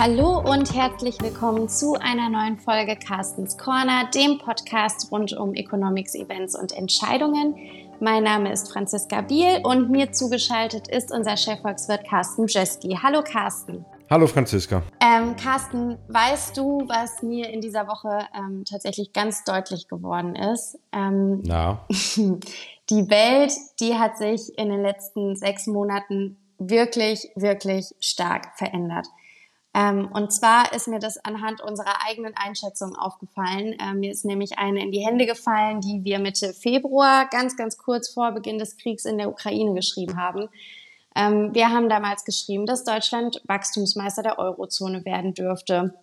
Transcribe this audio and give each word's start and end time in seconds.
Hallo 0.00 0.38
und 0.38 0.76
herzlich 0.76 1.20
willkommen 1.20 1.68
zu 1.68 1.94
einer 1.94 2.28
neuen 2.28 2.56
Folge 2.56 2.94
Carstens 2.94 3.58
Corner, 3.58 4.08
dem 4.14 4.38
Podcast 4.38 5.10
rund 5.10 5.32
um 5.32 5.54
Economics, 5.54 6.14
Events 6.14 6.56
und 6.56 6.70
Entscheidungen. 6.70 7.56
Mein 7.98 8.22
Name 8.22 8.52
ist 8.52 8.70
Franziska 8.70 9.22
Biel 9.22 9.60
und 9.64 9.90
mir 9.90 10.12
zugeschaltet 10.12 10.86
ist 10.86 11.10
unser 11.10 11.36
Chefvolkswirt 11.36 12.06
Carsten 12.08 12.46
Jeski. 12.46 12.96
Hallo 13.02 13.24
Carsten. 13.24 13.84
Hallo 14.08 14.28
Franziska. 14.28 14.84
Ähm, 15.00 15.34
Carsten, 15.34 15.98
weißt 16.06 16.56
du, 16.56 16.84
was 16.86 17.20
mir 17.24 17.50
in 17.50 17.60
dieser 17.60 17.88
Woche 17.88 18.20
ähm, 18.38 18.64
tatsächlich 18.64 19.12
ganz 19.12 19.42
deutlich 19.42 19.88
geworden 19.88 20.36
ist? 20.36 20.78
Ähm, 20.92 21.42
Na. 21.44 21.84
Die 21.90 23.10
Welt, 23.10 23.52
die 23.80 23.96
hat 23.96 24.16
sich 24.16 24.56
in 24.56 24.70
den 24.70 24.80
letzten 24.80 25.34
sechs 25.34 25.66
Monaten 25.66 26.36
wirklich, 26.58 27.30
wirklich 27.34 27.94
stark 28.00 28.56
verändert. 28.56 29.08
Ähm, 29.74 30.08
und 30.12 30.32
zwar 30.32 30.72
ist 30.72 30.88
mir 30.88 30.98
das 30.98 31.22
anhand 31.24 31.60
unserer 31.60 32.04
eigenen 32.08 32.34
Einschätzung 32.36 32.96
aufgefallen. 32.96 33.76
Ähm, 33.80 34.00
mir 34.00 34.10
ist 34.10 34.24
nämlich 34.24 34.58
eine 34.58 34.82
in 34.82 34.92
die 34.92 35.04
Hände 35.04 35.26
gefallen, 35.26 35.80
die 35.80 36.04
wir 36.04 36.18
Mitte 36.18 36.54
Februar, 36.54 37.28
ganz, 37.28 37.56
ganz 37.56 37.76
kurz 37.76 38.08
vor 38.08 38.32
Beginn 38.32 38.58
des 38.58 38.76
Kriegs 38.76 39.04
in 39.04 39.18
der 39.18 39.28
Ukraine 39.28 39.74
geschrieben 39.74 40.20
haben. 40.20 40.48
Ähm, 41.14 41.54
wir 41.54 41.70
haben 41.70 41.88
damals 41.88 42.24
geschrieben, 42.24 42.64
dass 42.64 42.84
Deutschland 42.84 43.42
Wachstumsmeister 43.46 44.22
der 44.22 44.38
Eurozone 44.38 45.04
werden 45.04 45.34
dürfte. 45.34 45.94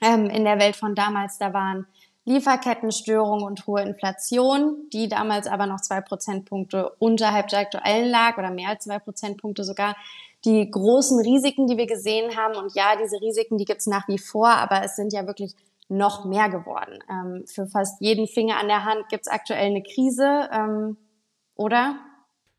Ähm, 0.00 0.26
in 0.26 0.44
der 0.44 0.58
Welt 0.58 0.76
von 0.76 0.94
damals, 0.94 1.38
da 1.38 1.52
waren 1.52 1.86
Lieferkettenstörungen 2.24 3.44
und 3.44 3.66
hohe 3.66 3.82
Inflation, 3.82 4.88
die 4.92 5.08
damals 5.08 5.46
aber 5.46 5.66
noch 5.66 5.80
zwei 5.80 6.00
Prozentpunkte 6.00 6.90
unterhalb 6.98 7.48
der 7.48 7.60
aktuellen 7.60 8.08
lag 8.08 8.36
oder 8.38 8.50
mehr 8.50 8.68
als 8.68 8.84
zwei 8.84 8.98
Prozentpunkte 8.98 9.64
sogar 9.64 9.96
die 10.44 10.70
großen 10.70 11.20
Risiken, 11.20 11.66
die 11.66 11.76
wir 11.76 11.86
gesehen 11.86 12.36
haben. 12.36 12.56
Und 12.56 12.74
ja, 12.74 12.96
diese 13.00 13.20
Risiken, 13.20 13.58
die 13.58 13.64
gibt's 13.64 13.86
nach 13.86 14.08
wie 14.08 14.18
vor, 14.18 14.48
aber 14.48 14.82
es 14.84 14.96
sind 14.96 15.12
ja 15.12 15.26
wirklich 15.26 15.54
noch 15.88 16.24
mehr 16.24 16.48
geworden. 16.48 16.98
Ähm, 17.10 17.44
für 17.46 17.66
fast 17.66 18.00
jeden 18.00 18.26
Finger 18.26 18.58
an 18.58 18.68
der 18.68 18.84
Hand 18.84 19.08
gibt's 19.08 19.28
aktuell 19.28 19.66
eine 19.66 19.82
Krise, 19.82 20.48
ähm, 20.52 20.96
oder? 21.56 21.98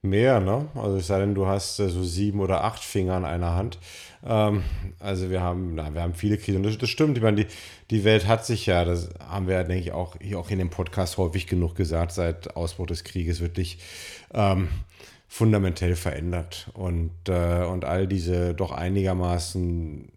Mehr, 0.04 0.40
ne? 0.40 0.68
Also 0.74 0.98
es 0.98 1.08
sei 1.08 1.20
denn, 1.20 1.36
du 1.36 1.46
hast 1.46 1.80
äh, 1.80 1.88
so 1.88 2.04
sieben 2.04 2.40
oder 2.40 2.64
acht 2.64 2.84
Finger 2.84 3.14
an 3.14 3.26
einer 3.26 3.56
Hand. 3.56 3.78
Ähm, 4.26 4.64
also 5.00 5.30
wir 5.30 5.42
haben, 5.42 5.76
na, 5.76 5.94
wir 5.94 6.02
haben 6.02 6.16
viele 6.16 6.38
Krisen. 6.38 6.64
Das, 6.64 6.78
das 6.78 6.90
stimmt. 6.90 7.18
Ich 7.18 7.24
meine, 7.24 7.46
die, 7.46 7.48
die 7.92 8.04
Welt 8.04 8.28
hat 8.28 8.44
sich 8.44 8.66
ja, 8.66 8.84
das 8.84 9.10
haben 9.20 9.48
wir, 9.48 9.64
denke 9.64 9.84
ich, 9.84 9.92
auch 9.92 10.16
hier 10.20 10.40
auch 10.40 10.50
in 10.50 10.58
dem 10.58 10.72
Podcast 10.72 11.18
häufig 11.18 11.46
genug 11.46 11.76
gesagt, 11.76 12.14
seit 12.14 12.56
Ausbruch 12.56 12.88
des 12.88 13.04
Krieges 13.04 13.42
wirklich 13.42 13.78
ähm, 14.34 14.70
fundamentell 15.34 15.96
verändert. 15.96 16.70
Und, 16.74 17.30
äh, 17.30 17.64
und 17.64 17.86
all 17.86 18.06
diese 18.06 18.54
doch 18.54 18.74
einigermaßen 18.74 20.12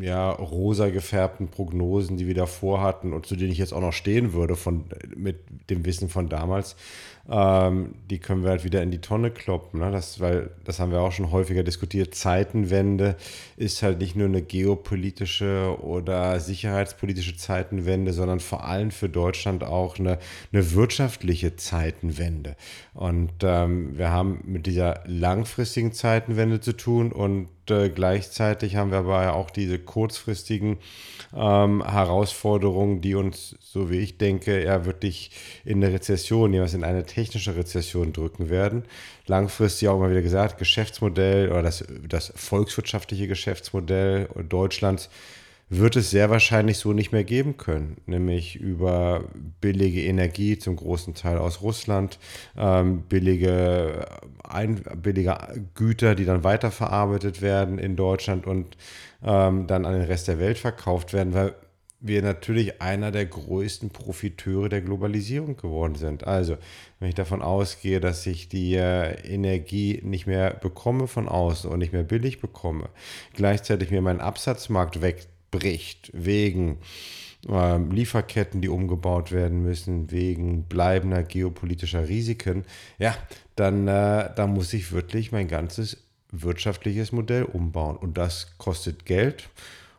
ja, 0.00 0.30
rosa 0.30 0.90
gefärbten 0.90 1.48
Prognosen, 1.48 2.16
die 2.16 2.28
wir 2.28 2.36
davor 2.36 2.80
hatten 2.80 3.12
und 3.12 3.26
zu 3.26 3.34
denen 3.34 3.50
ich 3.50 3.58
jetzt 3.58 3.72
auch 3.72 3.80
noch 3.80 3.92
stehen 3.92 4.32
würde 4.32 4.54
von, 4.54 4.84
mit 5.16 5.40
dem 5.70 5.84
Wissen 5.84 6.08
von 6.08 6.28
damals, 6.28 6.76
ähm, 7.28 7.94
die 8.08 8.18
können 8.18 8.42
wir 8.42 8.50
halt 8.50 8.64
wieder 8.64 8.82
in 8.82 8.90
die 8.90 9.00
Tonne 9.00 9.30
kloppen. 9.30 9.80
Ne? 9.80 9.90
Das, 9.90 10.20
weil, 10.20 10.50
das 10.64 10.80
haben 10.80 10.92
wir 10.92 11.00
auch 11.00 11.12
schon 11.12 11.30
häufiger 11.30 11.62
diskutiert. 11.62 12.14
Zeitenwende 12.14 13.16
ist 13.56 13.82
halt 13.82 13.98
nicht 13.98 14.16
nur 14.16 14.26
eine 14.26 14.42
geopolitische 14.42 15.76
oder 15.80 16.40
sicherheitspolitische 16.40 17.36
Zeitenwende, 17.36 18.12
sondern 18.12 18.40
vor 18.40 18.64
allem 18.64 18.90
für 18.90 19.08
Deutschland 19.08 19.64
auch 19.64 19.98
eine, 19.98 20.18
eine 20.52 20.72
wirtschaftliche 20.72 21.56
Zeitenwende. 21.56 22.56
Und 22.94 23.32
ähm, 23.42 23.96
wir 23.96 24.10
haben 24.10 24.42
mit 24.46 24.66
dieser 24.66 25.00
langfristigen 25.06 25.92
Zeitenwende 25.92 26.60
zu 26.60 26.72
tun 26.72 27.12
und 27.12 27.48
äh, 27.70 27.90
gleichzeitig 27.90 28.76
haben 28.76 28.90
wir 28.90 28.98
aber 28.98 29.34
auch 29.34 29.50
diese 29.50 29.78
kurzfristigen 29.78 30.78
ähm, 31.34 31.84
Herausforderungen, 31.84 33.00
die 33.00 33.14
uns, 33.14 33.56
so 33.60 33.90
wie 33.90 33.98
ich 33.98 34.18
denke, 34.18 34.64
ja 34.64 34.84
wirklich 34.84 35.30
in 35.64 35.82
eine 35.82 35.92
Rezession, 35.92 36.52
jeweils 36.52 36.74
in 36.74 36.84
eine 36.84 37.04
technische 37.04 37.56
Rezession 37.56 38.12
drücken 38.12 38.50
werden. 38.50 38.84
Langfristig 39.26 39.88
auch 39.88 39.96
immer 39.96 40.10
wieder 40.10 40.22
gesagt, 40.22 40.58
Geschäftsmodell 40.58 41.50
oder 41.50 41.62
das, 41.62 41.84
das 42.08 42.32
volkswirtschaftliche 42.34 43.28
Geschäftsmodell 43.28 44.28
Deutschlands 44.48 45.08
wird 45.70 45.94
es 45.94 46.10
sehr 46.10 46.30
wahrscheinlich 46.30 46.78
so 46.78 46.92
nicht 46.92 47.12
mehr 47.12 47.22
geben 47.22 47.56
können, 47.56 47.98
nämlich 48.06 48.56
über 48.56 49.24
billige 49.60 50.02
Energie 50.02 50.58
zum 50.58 50.74
großen 50.74 51.14
Teil 51.14 51.38
aus 51.38 51.62
Russland, 51.62 52.18
ähm, 52.56 53.02
billige, 53.08 54.04
ein, 54.42 54.82
billige 55.00 55.38
Güter, 55.76 56.16
die 56.16 56.24
dann 56.24 56.42
weiterverarbeitet 56.42 57.40
werden 57.40 57.78
in 57.78 57.94
Deutschland 57.94 58.48
und 58.48 58.76
ähm, 59.22 59.68
dann 59.68 59.86
an 59.86 59.92
den 59.92 60.02
Rest 60.02 60.26
der 60.26 60.40
Welt 60.40 60.58
verkauft 60.58 61.12
werden, 61.12 61.34
weil 61.34 61.54
wir 62.00 62.22
natürlich 62.22 62.80
einer 62.82 63.12
der 63.12 63.26
größten 63.26 63.90
Profiteure 63.90 64.68
der 64.70 64.80
Globalisierung 64.80 65.56
geworden 65.56 65.94
sind. 65.94 66.26
Also, 66.26 66.56
wenn 66.98 67.10
ich 67.10 67.14
davon 67.14 67.42
ausgehe, 67.42 68.00
dass 68.00 68.26
ich 68.26 68.48
die 68.48 68.74
äh, 68.74 69.12
Energie 69.22 70.00
nicht 70.02 70.26
mehr 70.26 70.54
bekomme 70.54 71.06
von 71.06 71.28
außen 71.28 71.70
und 71.70 71.78
nicht 71.78 71.92
mehr 71.92 72.02
billig 72.02 72.40
bekomme, 72.40 72.88
gleichzeitig 73.34 73.90
mir 73.90 74.00
mein 74.00 74.20
Absatzmarkt 74.20 75.02
weg 75.02 75.28
bricht, 75.50 76.10
wegen 76.12 76.78
äh, 77.48 77.78
Lieferketten, 77.78 78.60
die 78.60 78.68
umgebaut 78.68 79.32
werden 79.32 79.62
müssen, 79.62 80.10
wegen 80.10 80.64
bleibender 80.64 81.22
geopolitischer 81.22 82.08
Risiken, 82.08 82.64
ja, 82.98 83.14
dann, 83.56 83.88
äh, 83.88 84.30
dann 84.34 84.50
muss 84.50 84.72
ich 84.72 84.92
wirklich 84.92 85.32
mein 85.32 85.48
ganzes 85.48 85.98
wirtschaftliches 86.32 87.12
Modell 87.12 87.44
umbauen. 87.44 87.96
Und 87.96 88.18
das 88.18 88.58
kostet 88.58 89.04
Geld 89.04 89.48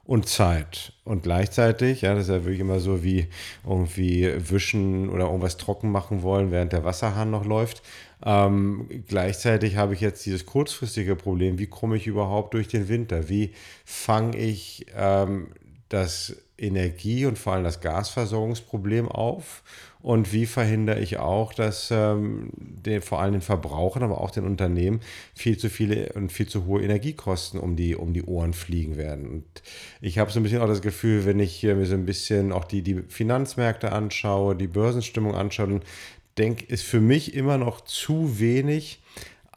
und 0.03 0.28
Zeit. 0.28 0.94
Und 1.03 1.23
gleichzeitig, 1.23 2.01
ja, 2.01 2.13
das 2.13 2.23
ist 2.23 2.29
ja 2.29 2.44
wirklich 2.44 2.59
immer 2.59 2.79
so 2.79 3.03
wie 3.03 3.28
irgendwie 3.66 4.31
wischen 4.50 5.09
oder 5.09 5.25
irgendwas 5.25 5.57
trocken 5.57 5.91
machen 5.91 6.22
wollen, 6.22 6.51
während 6.51 6.73
der 6.73 6.84
Wasserhahn 6.84 7.31
noch 7.31 7.45
läuft. 7.45 7.81
Ähm, 8.24 8.88
gleichzeitig 9.08 9.78
habe 9.78 9.94
ich 9.94 10.02
jetzt 10.02 10.26
dieses 10.26 10.46
kurzfristige 10.46 11.16
Problem, 11.16 11.58
wie 11.58 11.68
komme 11.68 11.98
ich 11.98 12.08
überhaupt 12.08 12.54
durch 12.54 12.68
den 12.68 12.88
Winter? 12.88 13.30
Wie 13.30 13.52
fange 13.86 14.38
ich 14.38 14.86
ähm, 14.96 15.48
das 15.90 16.36
Energie- 16.58 17.26
und 17.26 17.40
vor 17.40 17.54
allem 17.54 17.64
das 17.64 17.82
Gasversorgungsproblem 17.82 19.08
auf? 19.08 19.64
Und 20.02 20.34
wie 20.34 20.48
verhindere 20.48 21.00
ich 21.00 21.18
auch, 21.18 21.54
dass 21.54 21.90
ähm, 21.92 22.50
den, 22.56 23.02
vor 23.02 23.22
allem 23.22 23.34
den 23.34 23.42
Verbrauchern, 23.42 24.02
aber 24.02 24.20
auch 24.20 24.32
den 24.32 24.46
Unternehmen 24.46 25.02
viel 25.36 25.58
zu 25.58 25.70
viele 25.70 26.14
und 26.14 26.32
viel 26.32 26.48
zu 26.48 26.66
hohe 26.66 26.82
Energiekosten 26.82 27.59
um 27.59 27.76
die, 27.76 27.96
um 27.96 28.14
die 28.14 28.24
Ohren 28.24 28.53
fliegen 28.53 28.98
werden? 28.98 29.28
Und 29.28 29.46
ich 30.00 30.18
habe 30.18 30.32
so 30.32 30.40
ein 30.40 30.44
bisschen 30.44 30.62
auch 30.62 30.68
das 30.68 30.82
Gefühl, 30.82 31.26
wenn 31.26 31.40
ich 31.40 31.62
mir 31.62 31.86
so 31.86 31.94
ein 31.94 32.06
bisschen 32.06 32.52
auch 32.52 32.66
die, 32.66 32.82
die 32.82 33.03
Finanzmärkte 33.09 33.92
anschaue, 33.92 34.56
die 34.56 34.68
Börsenstimmung 34.68 35.36
anschaue, 35.36 35.82
denke, 36.38 36.66
ist 36.66 36.84
für 36.84 37.02
mich 37.02 37.34
immer 37.34 37.58
noch 37.58 37.81
zu 37.81 38.40
wenig 38.40 39.02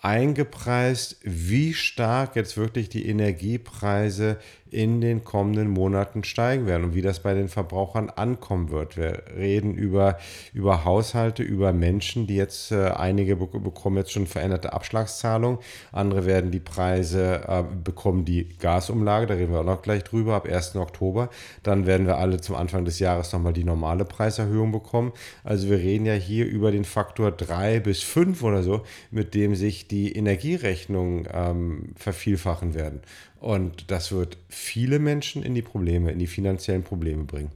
eingepreist, 0.05 1.17
wie 1.23 1.73
stark 1.73 2.37
jetzt 2.37 2.59
wirklich 2.59 2.91
die 2.91 3.09
Energiepreise 3.09 4.39
in 4.75 5.01
den 5.01 5.23
kommenden 5.23 5.69
Monaten 5.69 6.25
steigen 6.25 6.67
werden 6.67 6.85
und 6.85 6.95
wie 6.95 7.03
das 7.03 7.21
bei 7.21 7.33
den 7.33 7.49
Verbrauchern 7.49 8.11
ankommen 8.11 8.71
wird. 8.71 8.97
Wir 8.97 9.23
reden 9.37 9.75
über, 9.75 10.19
über 10.53 10.85
Haushalte, 10.85 11.45
über 11.45 11.73
Menschen, 11.73 12.27
die 12.27 12.35
jetzt, 12.35 12.73
äh, 12.73 12.91
einige 12.91 13.37
bekommen 13.37 13.97
jetzt 13.97 14.11
schon 14.11 14.27
veränderte 14.27 14.73
Abschlagszahlungen, 14.73 15.61
andere 15.93 16.27
werden 16.27 16.51
die 16.51 16.61
Preise, 16.61 17.43
äh, 17.47 17.63
bekommen 17.85 18.25
die 18.25 18.49
Gasumlage, 18.59 19.27
da 19.27 19.35
reden 19.35 19.53
wir 19.53 19.61
auch 19.61 19.65
noch 19.65 19.83
gleich 19.83 20.03
drüber, 20.03 20.35
ab 20.35 20.49
1. 20.49 20.75
Oktober. 20.77 21.31
Dann 21.63 21.87
werden 21.87 22.07
wir 22.09 22.19
alle 22.19 22.41
zum 22.41 22.57
Anfang 22.57 22.85
des 22.85 22.99
Jahres 22.99 23.33
nochmal 23.33 23.53
die 23.53 23.65
normale 23.65 24.05
Preiserhöhung 24.05 24.73
bekommen. 24.73 25.13
Also 25.45 25.71
wir 25.71 25.79
reden 25.79 26.05
ja 26.05 26.15
hier 26.15 26.47
über 26.47 26.73
den 26.73 26.85
Faktor 26.85 27.31
3 27.31 27.79
bis 27.79 28.03
5 28.03 28.43
oder 28.43 28.65
so, 28.65 28.83
mit 29.13 29.35
dem 29.35 29.55
sich 29.55 29.87
die 29.87 30.13
Energierechnungen 30.17 31.29
ähm, 31.33 31.93
vervielfachen 31.95 32.75
werden. 32.75 33.03
Und 33.45 33.91
das 33.91 34.11
wird 34.11 34.39
viele 34.49 34.99
Menschen 34.99 35.43
in 35.43 35.55
die 35.55 35.61
Probleme, 35.61 36.11
in 36.11 36.19
die 36.19 36.27
finanziellen 36.27 36.83
Probleme 36.83 37.25
bringen. 37.25 37.51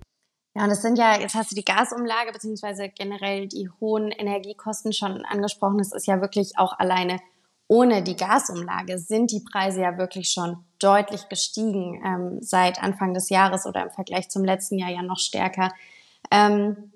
Ja, 0.55 0.64
und 0.64 0.69
das 0.69 0.82
sind 0.82 0.99
ja, 0.99 1.19
jetzt 1.19 1.35
hast 1.35 1.50
du 1.50 1.55
die 1.55 1.64
Gasumlage 1.64 2.31
beziehungsweise 2.31 2.90
generell 2.90 3.49
die 3.49 3.70
hohen 3.81 4.11
Energiekosten 4.11 4.93
schon 4.93 5.25
angesprochen. 5.25 5.81
Es 5.81 5.94
ist 5.94 6.06
ja 6.06 6.20
wirklich 6.20 6.58
auch 6.58 6.79
alleine 6.79 7.20
ohne 7.69 8.02
die 8.02 8.17
Gasumlage 8.17 8.99
sind 8.99 9.31
die 9.31 9.44
Preise 9.50 9.81
ja 9.81 9.96
wirklich 9.96 10.31
schon 10.31 10.64
deutlich 10.79 11.29
gestiegen 11.31 12.02
ähm, 12.05 12.38
seit 12.43 12.82
Anfang 12.82 13.14
des 13.14 13.31
Jahres 13.31 13.64
oder 13.64 13.82
im 13.82 13.90
Vergleich 13.90 14.29
zum 14.29 14.44
letzten 14.44 14.79
Jahr 14.79 14.90
ja 14.90 15.02
noch 15.02 15.19
stärker. 15.19 15.73
Ähm, 16.31 16.93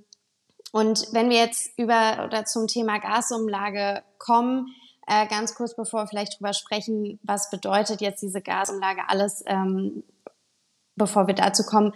und 0.72 1.08
wenn 1.12 1.30
wir 1.30 1.36
jetzt 1.38 1.78
über 1.78 2.24
oder 2.26 2.44
zum 2.44 2.66
Thema 2.66 2.98
Gasumlage 2.98 4.02
kommen, 4.18 4.74
äh, 5.06 5.26
ganz 5.26 5.54
kurz, 5.54 5.74
bevor 5.74 6.02
wir 6.02 6.06
vielleicht 6.06 6.38
drüber 6.38 6.52
sprechen, 6.52 7.18
was 7.22 7.50
bedeutet 7.50 8.00
jetzt 8.00 8.22
diese 8.22 8.40
Gasumlage 8.40 9.02
alles, 9.08 9.42
ähm, 9.46 10.04
bevor 10.96 11.26
wir 11.26 11.34
dazu 11.34 11.64
kommen, 11.64 11.94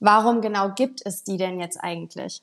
warum 0.00 0.40
genau 0.40 0.74
gibt 0.74 1.00
es 1.04 1.24
die 1.24 1.36
denn 1.36 1.60
jetzt 1.60 1.76
eigentlich? 1.76 2.42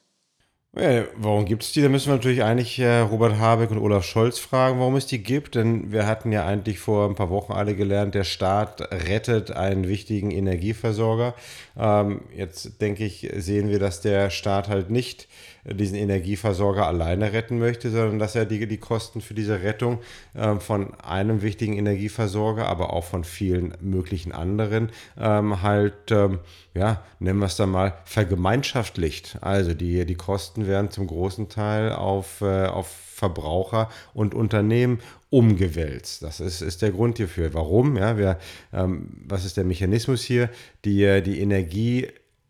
Ja, 0.78 1.06
warum 1.16 1.46
gibt 1.46 1.64
es 1.64 1.72
die? 1.72 1.82
Da 1.82 1.88
müssen 1.88 2.08
wir 2.08 2.16
natürlich 2.16 2.44
eigentlich 2.44 2.78
äh, 2.80 3.00
Robert 3.00 3.40
Habeck 3.40 3.72
und 3.72 3.78
Olaf 3.78 4.04
Scholz 4.04 4.40
fragen, 4.40 4.78
warum 4.78 4.98
es 4.98 5.06
die 5.06 5.24
gibt. 5.24 5.56
Denn 5.56 5.94
wir 5.94 6.06
hatten 6.06 6.34
ja 6.34 6.46
eigentlich 6.46 6.80
vor 6.80 7.08
ein 7.08 7.16
paar 7.16 7.30
Wochen 7.30 7.54
alle 7.54 7.76
gelernt, 7.76 8.14
der 8.14 8.26
Staat 8.26 8.82
rettet 8.82 9.52
einen 9.52 9.88
wichtigen 9.88 10.32
Energieversorger. 10.32 11.34
Ähm, 11.78 12.24
jetzt 12.36 12.82
denke 12.82 13.06
ich, 13.06 13.32
sehen 13.38 13.70
wir, 13.70 13.80
dass 13.80 14.02
der 14.02 14.30
Staat 14.30 14.68
halt 14.68 14.90
nicht 14.90 15.30
diesen 15.74 15.98
Energieversorger 15.98 16.86
alleine 16.86 17.34
retten 17.34 17.58
möchte, 17.58 17.90
sondern 17.90 18.20
dass 18.20 18.36
er 18.36 18.46
die, 18.46 18.68
die 18.68 18.78
Kosten 18.78 19.22
für 19.22 19.34
diese 19.34 19.64
Rettung 19.64 20.00
ähm, 20.36 20.60
von 20.60 20.94
einem 21.00 21.42
wichtigen 21.42 21.78
Energieversorger, 21.78 22.68
aber 22.68 22.94
auch 22.94 23.04
von 23.04 23.24
vielen 23.24 23.74
möglichen 23.82 24.32
anderen 24.32 24.92
ähm, 25.20 25.62
halt, 25.62 26.12
ähm, 26.12 26.40
ja, 26.74 27.04
nennen 27.20 27.40
wir 27.40 27.48
es 27.48 27.56
dann 27.56 27.72
mal, 27.72 27.98
vergemeinschaftlicht. 28.06 29.40
Also 29.42 29.74
die, 29.74 30.06
die 30.06 30.16
Kosten 30.16 30.68
werden 30.68 30.92
zum 30.92 31.08
großen 31.08 31.50
Teil 31.50 31.92
auf, 31.92 32.42
äh, 32.42 32.66
auf 32.66 32.88
Verbraucher 32.88 33.90
und 34.14 34.36
Unternehmen 34.36 35.00
umgewälzt. 35.30 36.22
Das 36.22 36.40
ist, 36.40 36.62
ist 36.62 36.82
der 36.82 36.92
Grund 36.92 37.18
hierfür. 37.18 37.54
Warum? 37.54 37.98
Ja, 37.98 38.18
wir, 38.18 38.38
ähm, 38.74 39.10
was 39.26 39.46
ist 39.46 39.58
der 39.58 39.64
Mechanismus 39.64 40.22
hier? 40.22 40.50
Die, 40.84 41.22
die 41.24 41.40
Energie 41.40 42.10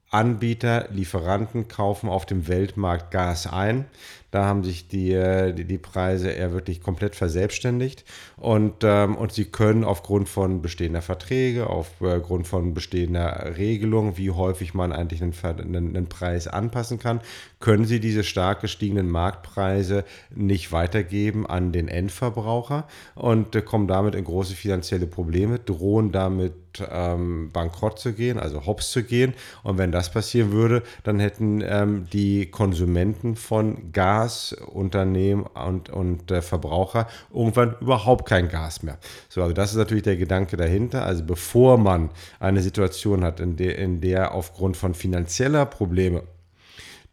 Anbieter, 0.09 0.87
Lieferanten 0.91 1.67
kaufen 1.67 2.09
auf 2.09 2.25
dem 2.25 2.47
Weltmarkt 2.47 3.11
Gas 3.11 3.47
ein. 3.47 3.85
Da 4.35 4.43
haben 4.43 4.65
sich 4.65 4.89
die, 4.89 5.13
äh, 5.13 5.53
die, 5.53 5.63
die 5.63 5.77
Preise 5.77 6.29
eher 6.29 6.51
wirklich 6.51 6.81
komplett 6.81 7.15
verselbstständigt. 7.15 8.03
Und, 8.35 8.83
ähm, 8.83 9.15
und 9.15 9.31
sie 9.31 9.45
können 9.45 9.85
aufgrund 9.85 10.27
von 10.27 10.61
bestehender 10.61 11.01
Verträge, 11.01 11.67
aufgrund 11.67 12.45
von 12.45 12.73
bestehender 12.73 13.53
Regelungen, 13.55 14.17
wie 14.17 14.31
häufig 14.31 14.73
man 14.73 14.91
eigentlich 14.91 15.23
einen, 15.23 15.33
einen, 15.41 15.95
einen 15.95 16.09
Preis 16.09 16.49
anpassen 16.49 16.99
kann, 16.99 17.21
können 17.61 17.85
sie 17.85 18.01
diese 18.01 18.25
stark 18.25 18.59
gestiegenen 18.59 19.09
Marktpreise 19.09 20.03
nicht 20.35 20.73
weitergeben 20.73 21.47
an 21.47 21.71
den 21.71 21.87
Endverbraucher 21.87 22.89
und 23.15 23.55
äh, 23.55 23.61
kommen 23.61 23.87
damit 23.87 24.15
in 24.15 24.25
große 24.25 24.53
finanzielle 24.53 25.07
Probleme, 25.07 25.59
drohen 25.59 26.11
damit 26.11 26.53
ähm, 26.91 27.51
bankrott 27.51 27.99
zu 27.99 28.11
gehen, 28.13 28.37
also 28.37 28.65
hops 28.65 28.91
zu 28.91 29.03
gehen. 29.03 29.33
Und 29.63 29.77
wenn 29.77 29.93
das 29.93 30.11
passieren 30.11 30.51
würde, 30.51 30.83
dann 31.03 31.19
hätten 31.19 31.63
ähm, 31.65 32.05
die 32.11 32.47
Konsumenten 32.47 33.37
von 33.37 33.93
Gas 33.93 34.24
Gasunternehmen 34.25 35.45
und, 35.45 35.89
und 35.89 36.31
äh, 36.31 36.41
Verbraucher 36.41 37.07
irgendwann 37.33 37.75
überhaupt 37.79 38.27
kein 38.27 38.49
Gas 38.49 38.83
mehr. 38.83 38.97
So, 39.29 39.41
also 39.41 39.53
das 39.53 39.71
ist 39.71 39.77
natürlich 39.77 40.03
der 40.03 40.17
Gedanke 40.17 40.57
dahinter. 40.57 41.05
Also 41.05 41.23
bevor 41.23 41.77
man 41.77 42.09
eine 42.39 42.61
Situation 42.61 43.23
hat, 43.23 43.39
in 43.39 43.55
der, 43.55 43.77
in 43.77 44.01
der 44.01 44.33
aufgrund 44.33 44.77
von 44.77 44.93
finanzieller 44.93 45.65
Probleme 45.65 46.23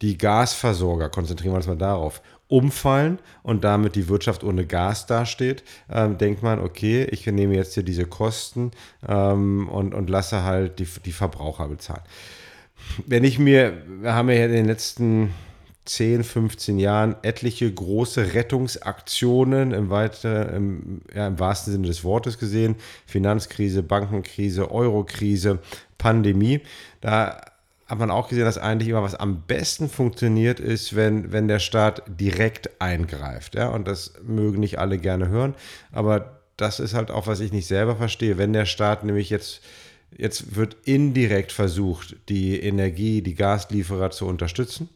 die 0.00 0.18
Gasversorger, 0.18 1.08
konzentrieren 1.10 1.52
wir 1.52 1.58
uns 1.58 1.68
mal 1.68 1.76
darauf, 1.76 2.22
umfallen 2.48 3.18
und 3.42 3.64
damit 3.64 3.94
die 3.94 4.08
Wirtschaft 4.08 4.44
ohne 4.44 4.66
Gas 4.66 5.06
dasteht, 5.06 5.62
ähm, 5.90 6.18
denkt 6.18 6.42
man, 6.42 6.58
okay, 6.58 7.04
ich 7.04 7.24
nehme 7.26 7.54
jetzt 7.54 7.74
hier 7.74 7.82
diese 7.82 8.04
Kosten 8.04 8.72
ähm, 9.08 9.68
und, 9.68 9.94
und 9.94 10.10
lasse 10.10 10.42
halt 10.42 10.78
die, 10.78 10.88
die 11.04 11.12
Verbraucher 11.12 11.68
bezahlen. 11.68 12.02
Wenn 13.06 13.24
ich 13.24 13.38
mir, 13.38 13.82
wir 14.00 14.14
haben 14.14 14.28
ja 14.28 14.44
in 14.44 14.52
den 14.52 14.66
letzten 14.66 15.32
10, 15.84 16.22
15 16.22 16.78
Jahren 16.78 17.16
etliche 17.22 17.72
große 17.72 18.34
Rettungsaktionen 18.34 19.72
im, 19.72 19.90
weiter, 19.90 20.52
im, 20.52 21.00
ja, 21.14 21.26
im 21.26 21.38
wahrsten 21.40 21.72
Sinne 21.72 21.88
des 21.88 22.04
Wortes 22.04 22.38
gesehen. 22.38 22.76
Finanzkrise, 23.06 23.82
Bankenkrise, 23.82 24.70
Eurokrise, 24.70 25.58
Pandemie. 25.98 26.60
Da 27.00 27.40
hat 27.88 27.98
man 27.98 28.12
auch 28.12 28.28
gesehen, 28.28 28.44
dass 28.44 28.58
eigentlich 28.58 28.88
immer 28.88 29.02
was 29.02 29.16
am 29.16 29.42
besten 29.42 29.88
funktioniert 29.88 30.60
ist, 30.60 30.94
wenn, 30.94 31.32
wenn 31.32 31.48
der 31.48 31.58
Staat 31.58 32.04
direkt 32.06 32.80
eingreift. 32.80 33.56
Ja? 33.56 33.68
Und 33.70 33.88
das 33.88 34.14
mögen 34.22 34.60
nicht 34.60 34.78
alle 34.78 34.98
gerne 34.98 35.28
hören, 35.28 35.54
aber 35.90 36.38
das 36.56 36.78
ist 36.78 36.94
halt 36.94 37.10
auch, 37.10 37.26
was 37.26 37.40
ich 37.40 37.52
nicht 37.52 37.66
selber 37.66 37.96
verstehe. 37.96 38.38
Wenn 38.38 38.52
der 38.52 38.66
Staat 38.66 39.02
nämlich 39.02 39.30
jetzt, 39.30 39.62
jetzt 40.16 40.54
wird 40.54 40.76
indirekt 40.84 41.50
versucht, 41.50 42.16
die 42.28 42.60
Energie, 42.60 43.20
die 43.20 43.34
Gaslieferer 43.34 44.10
zu 44.10 44.26
unterstützen 44.26 44.88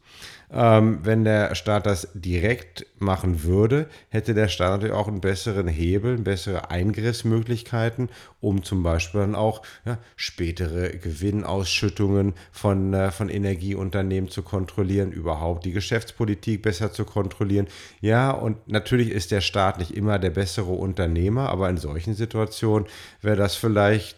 ähm, 0.53 1.01
wenn 1.03 1.25
der 1.25 1.55
Staat 1.55 1.87
das 1.87 2.09
direkt 2.15 2.87
machen 2.99 3.43
würde, 3.43 3.89
hätte 4.11 4.35
der 4.35 4.49
Staat 4.49 4.71
natürlich 4.73 4.95
auch 4.95 5.09
einen 5.09 5.21
besseren 5.21 5.67
Hebel, 5.67 6.19
bessere 6.19 6.71
Eingriffsmöglichkeiten, 6.71 8.09
um 8.41 8.63
zum 8.63 8.83
Beispiel 8.83 9.21
dann 9.21 9.35
auch 9.35 9.63
ja, 9.85 9.99
spätere 10.15 10.91
Gewinnausschüttungen 10.99 12.35
von, 12.53 12.95
äh, 12.95 13.11
von 13.11 13.29
Energieunternehmen 13.29 14.31
zu 14.31 14.43
kontrollieren, 14.43 15.11
überhaupt 15.11 15.65
die 15.65 15.73
Geschäftspolitik 15.73 16.63
besser 16.63 16.93
zu 16.93 17.05
kontrollieren. 17.05 17.67
Ja, 18.01 18.31
und 18.31 18.69
natürlich 18.69 19.11
ist 19.11 19.33
der 19.33 19.41
Staat 19.41 19.79
nicht 19.79 19.91
immer 19.91 20.19
der 20.19 20.31
bessere 20.31 20.73
Unternehmer, 20.73 21.49
aber 21.49 21.69
in 21.69 21.77
solchen 21.77 22.15
Situationen 22.15 22.87
wäre 23.21 23.37
das 23.37 23.57
vielleicht 23.57 24.17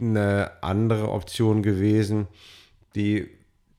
eine 0.00 0.50
andere 0.62 1.10
Option 1.10 1.62
gewesen, 1.62 2.28
die, 2.94 3.28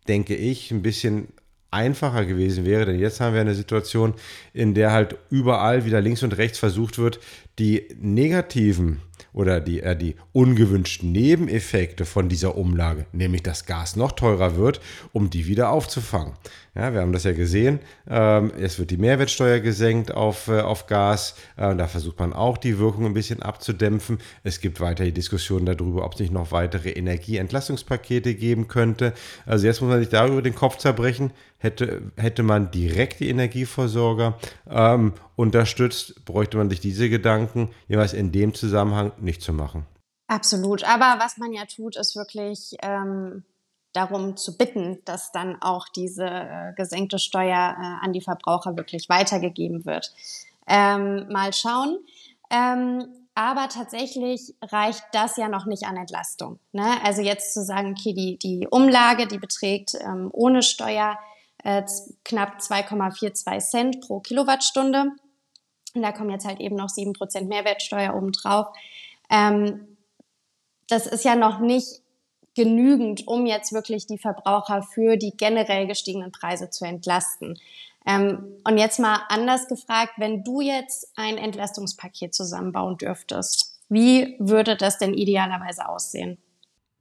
denke 0.07 0.35
ich, 0.35 0.71
ein 0.71 0.83
bisschen 0.83 1.29
einfacher 1.71 2.25
gewesen 2.25 2.65
wäre, 2.65 2.85
denn 2.85 2.99
jetzt 2.99 3.19
haben 3.21 3.33
wir 3.33 3.41
eine 3.41 3.55
Situation, 3.55 4.13
in 4.53 4.73
der 4.73 4.91
halt 4.91 5.15
überall 5.29 5.85
wieder 5.85 6.01
links 6.01 6.21
und 6.21 6.37
rechts 6.37 6.59
versucht 6.59 6.97
wird, 6.97 7.19
die 7.59 7.87
negativen 7.99 9.01
oder 9.33 9.61
die, 9.61 9.81
äh, 9.81 9.95
die 9.95 10.15
ungewünschten 10.33 11.11
Nebeneffekte 11.11 12.05
von 12.05 12.27
dieser 12.27 12.57
Umlage, 12.57 13.05
nämlich 13.13 13.43
dass 13.43 13.65
Gas 13.65 13.95
noch 13.95 14.11
teurer 14.11 14.57
wird, 14.57 14.81
um 15.13 15.29
die 15.29 15.47
wieder 15.47 15.69
aufzufangen. 15.69 16.33
Ja, 16.73 16.93
wir 16.93 17.01
haben 17.01 17.11
das 17.11 17.25
ja 17.25 17.33
gesehen. 17.33 17.79
Ähm, 18.09 18.51
es 18.59 18.79
wird 18.79 18.91
die 18.91 18.97
Mehrwertsteuer 18.97 19.59
gesenkt 19.59 20.13
auf, 20.13 20.47
äh, 20.47 20.61
auf 20.61 20.87
Gas. 20.87 21.35
Äh, 21.57 21.75
da 21.75 21.87
versucht 21.87 22.19
man 22.19 22.31
auch 22.31 22.57
die 22.57 22.79
Wirkung 22.79 23.05
ein 23.05 23.13
bisschen 23.13 23.41
abzudämpfen. 23.41 24.19
Es 24.43 24.61
gibt 24.61 24.79
weiterhin 24.79 25.13
Diskussionen 25.13 25.65
darüber, 25.65 26.05
ob 26.05 26.13
es 26.13 26.19
nicht 26.21 26.31
noch 26.31 26.51
weitere 26.51 26.91
Energieentlastungspakete 26.91 28.35
geben 28.35 28.69
könnte. 28.69 29.13
Also 29.45 29.67
jetzt 29.67 29.81
muss 29.81 29.89
man 29.89 29.99
sich 29.99 30.09
darüber 30.09 30.41
den 30.41 30.55
Kopf 30.55 30.77
zerbrechen. 30.77 31.31
Hätte, 31.61 32.11
hätte 32.17 32.41
man 32.41 32.71
direkt 32.71 33.19
die 33.19 33.29
Energieversorger 33.29 34.37
ähm, 34.67 35.13
unterstützt, 35.35 36.25
bräuchte 36.25 36.57
man 36.57 36.71
sich 36.71 36.79
diese 36.79 37.07
Gedanken 37.07 37.69
jeweils 37.87 38.13
in 38.13 38.31
dem 38.31 38.55
Zusammenhang 38.55 39.11
nicht 39.19 39.43
zu 39.43 39.53
machen. 39.53 39.85
Absolut. 40.27 40.83
Aber 40.83 41.23
was 41.23 41.37
man 41.37 41.53
ja 41.53 41.65
tut, 41.65 41.97
ist 41.97 42.15
wirklich 42.15 42.75
ähm, 42.81 43.43
darum 43.93 44.37
zu 44.37 44.57
bitten, 44.57 44.99
dass 45.05 45.31
dann 45.31 45.61
auch 45.61 45.87
diese 45.89 46.25
äh, 46.25 46.73
gesenkte 46.75 47.19
Steuer 47.19 47.75
äh, 47.77 48.05
an 48.05 48.13
die 48.13 48.21
Verbraucher 48.21 48.75
wirklich 48.75 49.09
weitergegeben 49.09 49.85
wird. 49.85 50.13
Ähm, 50.67 51.27
mal 51.29 51.53
schauen. 51.53 51.99
Ähm, 52.49 53.05
aber 53.35 53.69
tatsächlich 53.69 54.55
reicht 54.61 55.03
das 55.13 55.37
ja 55.37 55.47
noch 55.47 55.65
nicht 55.65 55.83
an 55.83 55.97
Entlastung. 55.97 56.59
Ne? 56.73 56.97
Also 57.03 57.21
jetzt 57.21 57.53
zu 57.53 57.63
sagen, 57.63 57.95
okay, 57.97 58.13
die, 58.13 58.37
die 58.37 58.67
Umlage, 58.69 59.27
die 59.27 59.37
beträgt 59.37 59.95
ähm, 59.99 60.29
ohne 60.31 60.63
Steuer 60.63 61.17
äh, 61.63 61.83
knapp 62.23 62.59
2,42 62.59 63.59
Cent 63.59 64.01
pro 64.01 64.19
Kilowattstunde. 64.19 65.11
Und 65.93 66.01
da 66.01 66.11
kommen 66.11 66.29
jetzt 66.29 66.45
halt 66.45 66.59
eben 66.59 66.75
noch 66.75 66.89
7% 66.89 67.47
Mehrwertsteuer 67.47 68.15
obendrauf. 68.15 68.67
Ähm, 69.29 69.97
das 70.87 71.07
ist 71.07 71.25
ja 71.25 71.35
noch 71.35 71.59
nicht 71.59 72.01
genügend, 72.55 73.27
um 73.27 73.45
jetzt 73.45 73.71
wirklich 73.71 74.07
die 74.07 74.17
Verbraucher 74.17 74.83
für 74.83 75.17
die 75.17 75.35
generell 75.35 75.87
gestiegenen 75.87 76.31
Preise 76.31 76.69
zu 76.69 76.85
entlasten. 76.85 77.57
Ähm, 78.05 78.57
und 78.63 78.77
jetzt 78.77 78.99
mal 78.99 79.21
anders 79.29 79.67
gefragt, 79.67 80.13
wenn 80.17 80.43
du 80.43 80.59
jetzt 80.61 81.11
ein 81.15 81.37
Entlastungspaket 81.37 82.33
zusammenbauen 82.33 82.97
dürftest, 82.97 83.79
wie 83.89 84.35
würde 84.39 84.75
das 84.75 84.97
denn 84.97 85.13
idealerweise 85.13 85.87
aussehen? 85.87 86.37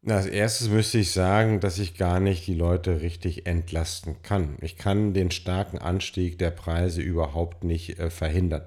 Als 0.07 0.25
erstes 0.25 0.71
müsste 0.71 0.99
ich 0.99 1.11
sagen, 1.11 1.61
dass 1.61 1.78
ich 1.78 1.95
gar 1.99 2.21
nicht 2.21 2.47
die 2.47 2.54
Leute 2.54 3.02
richtig 3.02 3.47
entlasten 3.47 4.23
kann. 4.23 4.57
Ich 4.62 4.78
kann 4.78 5.12
den 5.12 5.30
starken 5.30 5.76
Anstieg 5.78 6.38
der 6.38 6.50
Preise 6.50 7.02
überhaupt 7.02 7.64
nicht 7.64 7.99
äh, 7.99 8.09
verhindern. 8.09 8.62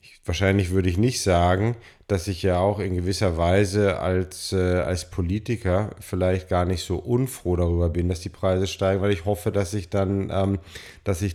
Ich, 0.00 0.20
wahrscheinlich 0.24 0.70
würde 0.70 0.88
ich 0.88 0.98
nicht 0.98 1.20
sagen, 1.20 1.76
dass 2.06 2.28
ich 2.28 2.44
ja 2.44 2.60
auch 2.60 2.78
in 2.78 2.94
gewisser 2.94 3.36
Weise 3.36 3.98
als, 3.98 4.52
äh, 4.52 4.80
als 4.80 5.10
Politiker 5.10 5.90
vielleicht 5.98 6.48
gar 6.48 6.64
nicht 6.64 6.84
so 6.84 6.98
unfroh 6.98 7.56
darüber 7.56 7.88
bin, 7.88 8.08
dass 8.08 8.20
die 8.20 8.28
Preise 8.28 8.68
steigen, 8.68 9.02
weil 9.02 9.12
ich 9.12 9.24
hoffe, 9.24 9.50
dass 9.50 9.72
sich 9.72 9.90
dann, 9.90 10.30
ähm, 10.30 10.60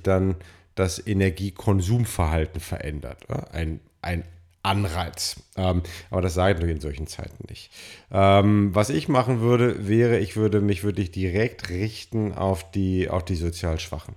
dann 0.04 0.36
das 0.76 1.06
Energiekonsumverhalten 1.06 2.62
verändert. 2.62 3.30
Ein, 3.52 3.82
ein 4.02 4.24
Anreiz. 4.64 5.36
Ähm, 5.58 5.84
aber 6.10 6.22
das 6.22 6.34
sage 6.34 6.66
ich 6.66 6.72
in 6.72 6.80
solchen 6.80 7.08
Zeiten 7.08 7.46
nicht. 7.50 7.72
Ähm, 8.12 8.74
was 8.74 8.90
ich 8.90 9.10
machen 9.10 9.42
würde, 9.42 9.88
wäre, 9.88 10.20
ich 10.20 10.36
würde 10.36 10.62
mich 10.62 10.84
wirklich 10.84 11.12
direkt 11.12 11.70
richten 11.70 12.34
auf 12.34 12.72
die, 12.72 13.10
auf 13.10 13.26
die 13.26 13.36
sozial 13.36 13.80
Schwachen. 13.80 14.16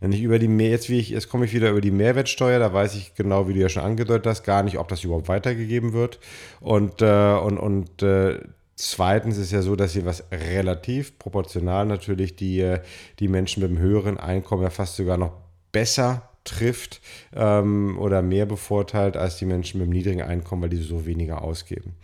Wenn 0.00 0.12
ich 0.12 0.22
über 0.22 0.38
die 0.38 0.48
Mehr, 0.48 0.70
jetzt 0.70 0.88
wie 0.88 0.98
ich, 0.98 1.10
jetzt 1.10 1.28
komme 1.28 1.46
ich 1.46 1.54
wieder 1.54 1.70
über 1.70 1.80
die 1.80 1.90
Mehrwertsteuer, 1.90 2.58
da 2.58 2.72
weiß 2.72 2.94
ich 2.94 3.14
genau, 3.14 3.48
wie 3.48 3.54
du 3.54 3.60
ja 3.60 3.68
schon 3.68 3.82
angedeutet 3.82 4.26
hast, 4.26 4.44
gar 4.44 4.62
nicht, 4.62 4.78
ob 4.78 4.88
das 4.88 5.02
überhaupt 5.02 5.28
weitergegeben 5.28 5.92
wird. 5.92 6.20
Und, 6.60 7.02
äh, 7.02 7.34
und, 7.34 7.58
und 7.58 8.02
äh, 8.02 8.40
Zweitens 8.76 9.38
ist 9.38 9.52
ja 9.52 9.62
so, 9.62 9.76
dass 9.76 9.92
hier 9.92 10.04
was 10.04 10.24
relativ 10.32 11.16
proportional 11.18 11.86
natürlich 11.86 12.34
die, 12.34 12.60
äh, 12.60 12.80
die 13.20 13.28
Menschen 13.28 13.62
mit 13.62 13.70
dem 13.70 13.78
höheren 13.78 14.18
Einkommen 14.18 14.64
ja 14.64 14.70
fast 14.70 14.96
sogar 14.96 15.16
noch 15.16 15.32
besser 15.70 16.28
trifft 16.44 17.00
ähm, 17.34 17.98
oder 17.98 18.22
mehr 18.22 18.46
bevorteilt 18.46 19.16
als 19.16 19.38
die 19.38 19.46
Menschen 19.46 19.80
mit 19.80 19.88
dem 19.88 19.92
niedrigen 19.92 20.22
Einkommen, 20.22 20.62
weil 20.62 20.68
die 20.68 20.76
so 20.76 21.06
weniger 21.06 21.42
ausgeben. 21.42 21.94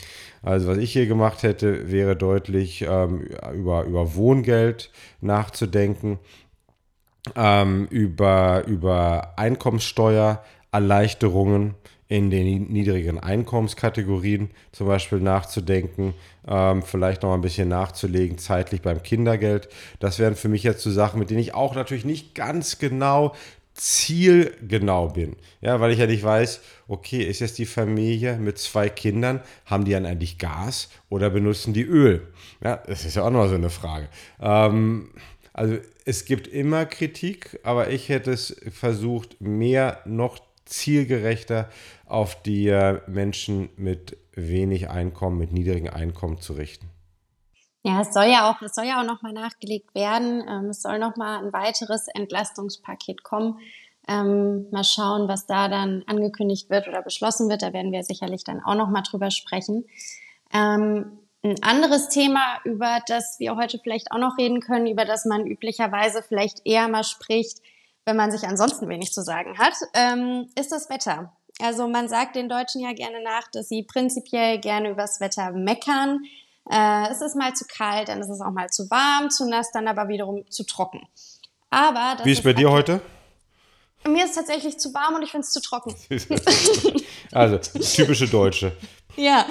Also 0.42 0.66
was 0.68 0.78
ich 0.78 0.92
hier 0.92 1.06
gemacht 1.06 1.42
hätte, 1.42 1.92
wäre 1.92 2.16
deutlich 2.16 2.80
ähm, 2.82 3.28
über, 3.54 3.85
über 3.85 4.14
Wohngeld 4.14 4.90
nachzudenken, 5.20 6.18
ähm, 7.37 7.87
über, 7.90 8.64
über 8.66 9.35
Einkommenssteuererleichterungen 9.37 11.75
in 12.11 12.28
den 12.28 12.73
niedrigen 12.73 13.20
Einkommenskategorien 13.20 14.50
zum 14.73 14.88
Beispiel 14.88 15.20
nachzudenken, 15.20 16.12
ähm, 16.49 16.82
vielleicht 16.82 17.23
noch 17.23 17.32
ein 17.32 17.40
bisschen 17.40 17.68
nachzulegen, 17.68 18.37
zeitlich 18.37 18.82
beim 18.82 19.04
Kindergeld. 19.04 19.68
Das 20.00 20.18
wären 20.18 20.35
für 20.35 20.49
mich 20.49 20.64
jetzt 20.64 20.82
so 20.82 20.90
Sachen, 20.90 21.20
mit 21.20 21.30
denen 21.30 21.38
ich 21.38 21.54
auch 21.54 21.76
natürlich 21.76 22.04
nicht 22.04 22.35
ganz 22.35 22.78
genau 22.78 23.32
zielgenau 23.74 25.08
bin. 25.08 25.36
Ja, 25.60 25.80
weil 25.80 25.92
ich 25.92 25.98
ja 25.98 26.06
nicht 26.06 26.22
weiß, 26.22 26.60
okay, 26.88 27.22
ist 27.22 27.40
jetzt 27.40 27.58
die 27.58 27.66
Familie 27.66 28.36
mit 28.36 28.58
zwei 28.58 28.88
Kindern, 28.88 29.40
haben 29.64 29.84
die 29.84 29.92
dann 29.92 30.06
eigentlich 30.06 30.38
Gas 30.38 30.90
oder 31.08 31.30
benutzen 31.30 31.72
die 31.72 31.84
Öl? 31.84 32.26
Ja, 32.62 32.76
das 32.86 33.04
ist 33.04 33.16
ja 33.16 33.22
auch 33.24 33.30
noch 33.30 33.48
so 33.48 33.54
eine 33.54 33.70
Frage. 33.70 34.08
Ähm, 34.40 35.10
also 35.52 35.78
es 36.04 36.24
gibt 36.24 36.46
immer 36.46 36.86
Kritik, 36.86 37.58
aber 37.62 37.90
ich 37.90 38.08
hätte 38.08 38.32
es 38.32 38.56
versucht, 38.70 39.40
mehr 39.40 40.00
noch 40.04 40.38
zielgerechter 40.64 41.68
auf 42.06 42.40
die 42.42 42.68
äh, 42.68 43.00
Menschen 43.06 43.70
mit 43.76 44.16
wenig 44.32 44.88
Einkommen, 44.88 45.38
mit 45.38 45.52
niedrigem 45.52 45.88
Einkommen 45.88 46.40
zu 46.40 46.54
richten. 46.54 46.88
Ja, 47.82 48.02
es 48.02 48.12
soll 48.12 48.26
ja 48.26 48.50
auch, 48.50 48.60
es 48.62 48.75
soll 48.75 48.84
ja 48.84 49.00
auch 49.00 49.06
nochmal 49.06 49.32
nachgelegt 49.32 49.94
werden. 49.94 50.44
Ähm, 50.46 50.66
es 50.66 50.82
soll 50.82 50.99
nochmal 50.99 51.44
ein 51.44 51.52
weiteres 51.52 52.08
Entlastungspaket 52.08 53.22
kommen. 53.22 53.58
Ähm, 54.06 54.66
mal 54.70 54.84
schauen, 54.84 55.28
was 55.28 55.46
da 55.46 55.68
dann 55.68 56.02
angekündigt 56.06 56.68
wird 56.68 56.88
oder 56.88 57.02
beschlossen 57.02 57.49
wird. 57.49 57.62
Da 57.62 57.72
werden 57.72 57.92
wir 57.92 58.02
sicherlich 58.02 58.44
dann 58.44 58.62
auch 58.62 58.75
nochmal 58.75 59.02
drüber 59.02 59.30
sprechen. 59.30 59.87
Ähm, 60.52 61.20
ein 61.42 61.62
anderes 61.62 62.08
Thema, 62.08 62.60
über 62.64 62.99
das 63.06 63.37
wir 63.38 63.56
heute 63.56 63.78
vielleicht 63.78 64.12
auch 64.12 64.18
noch 64.18 64.37
reden 64.37 64.60
können, 64.60 64.87
über 64.87 65.06
das 65.06 65.25
man 65.25 65.46
üblicherweise 65.46 66.22
vielleicht 66.22 66.60
eher 66.66 66.87
mal 66.88 67.04
spricht, 67.04 67.62
wenn 68.04 68.16
man 68.16 68.30
sich 68.30 68.44
ansonsten 68.44 68.88
wenig 68.88 69.12
zu 69.12 69.22
sagen 69.22 69.56
hat, 69.58 69.75
ähm, 69.94 70.49
ist 70.58 70.72
das 70.72 70.90
Wetter. 70.90 71.32
Also 71.62 71.88
man 71.88 72.08
sagt 72.08 72.37
den 72.37 72.49
Deutschen 72.49 72.82
ja 72.82 72.92
gerne 72.92 73.22
nach, 73.22 73.49
dass 73.52 73.68
sie 73.68 73.82
prinzipiell 73.84 74.58
gerne 74.58 74.90
übers 74.90 75.20
Wetter 75.20 75.52
meckern. 75.52 76.20
Äh, 76.69 77.11
es 77.11 77.21
ist 77.21 77.37
mal 77.37 77.55
zu 77.55 77.64
kalt, 77.67 78.09
dann 78.09 78.21
ist 78.21 78.29
es 78.29 78.40
auch 78.40 78.50
mal 78.50 78.69
zu 78.69 78.90
warm, 78.90 79.31
zu 79.31 79.49
nass, 79.49 79.71
dann 79.73 79.88
aber 79.88 80.09
wiederum 80.09 80.49
zu 80.50 80.64
trocken. 80.64 81.07
Aber 81.71 82.25
Wie 82.25 82.33
ist 82.33 82.38
es 82.38 82.45
bei 82.45 82.52
dir 82.52 82.71
heute? 82.71 83.00
Mir 84.07 84.25
ist 84.25 84.35
tatsächlich 84.35 84.79
zu 84.79 84.95
warm 84.95 85.14
und 85.14 85.23
ich 85.23 85.31
finde 85.31 85.47
es 85.47 85.52
zu 85.52 85.61
trocken. 85.61 85.95
also, 87.33 87.59
typische 87.59 88.29
Deutsche. 88.29 88.76
ja. 89.17 89.47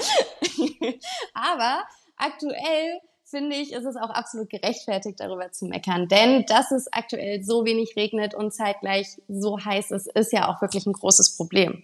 aber 1.33 1.83
aktuell 2.17 2.99
finde 3.29 3.55
ich, 3.55 3.73
ist 3.73 3.85
es 3.85 3.95
auch 3.95 4.09
absolut 4.09 4.49
gerechtfertigt, 4.49 5.19
darüber 5.19 5.51
zu 5.51 5.65
meckern. 5.65 6.07
Denn 6.07 6.45
dass 6.45 6.71
es 6.71 6.91
aktuell 6.91 7.43
so 7.43 7.63
wenig 7.63 7.95
regnet 7.95 8.33
und 8.33 8.53
zeitgleich 8.53 9.21
so 9.27 9.63
heiß 9.63 9.91
ist, 9.91 10.07
ist 10.07 10.33
ja 10.33 10.47
auch 10.47 10.61
wirklich 10.61 10.85
ein 10.85 10.93
großes 10.93 11.37
Problem. 11.37 11.83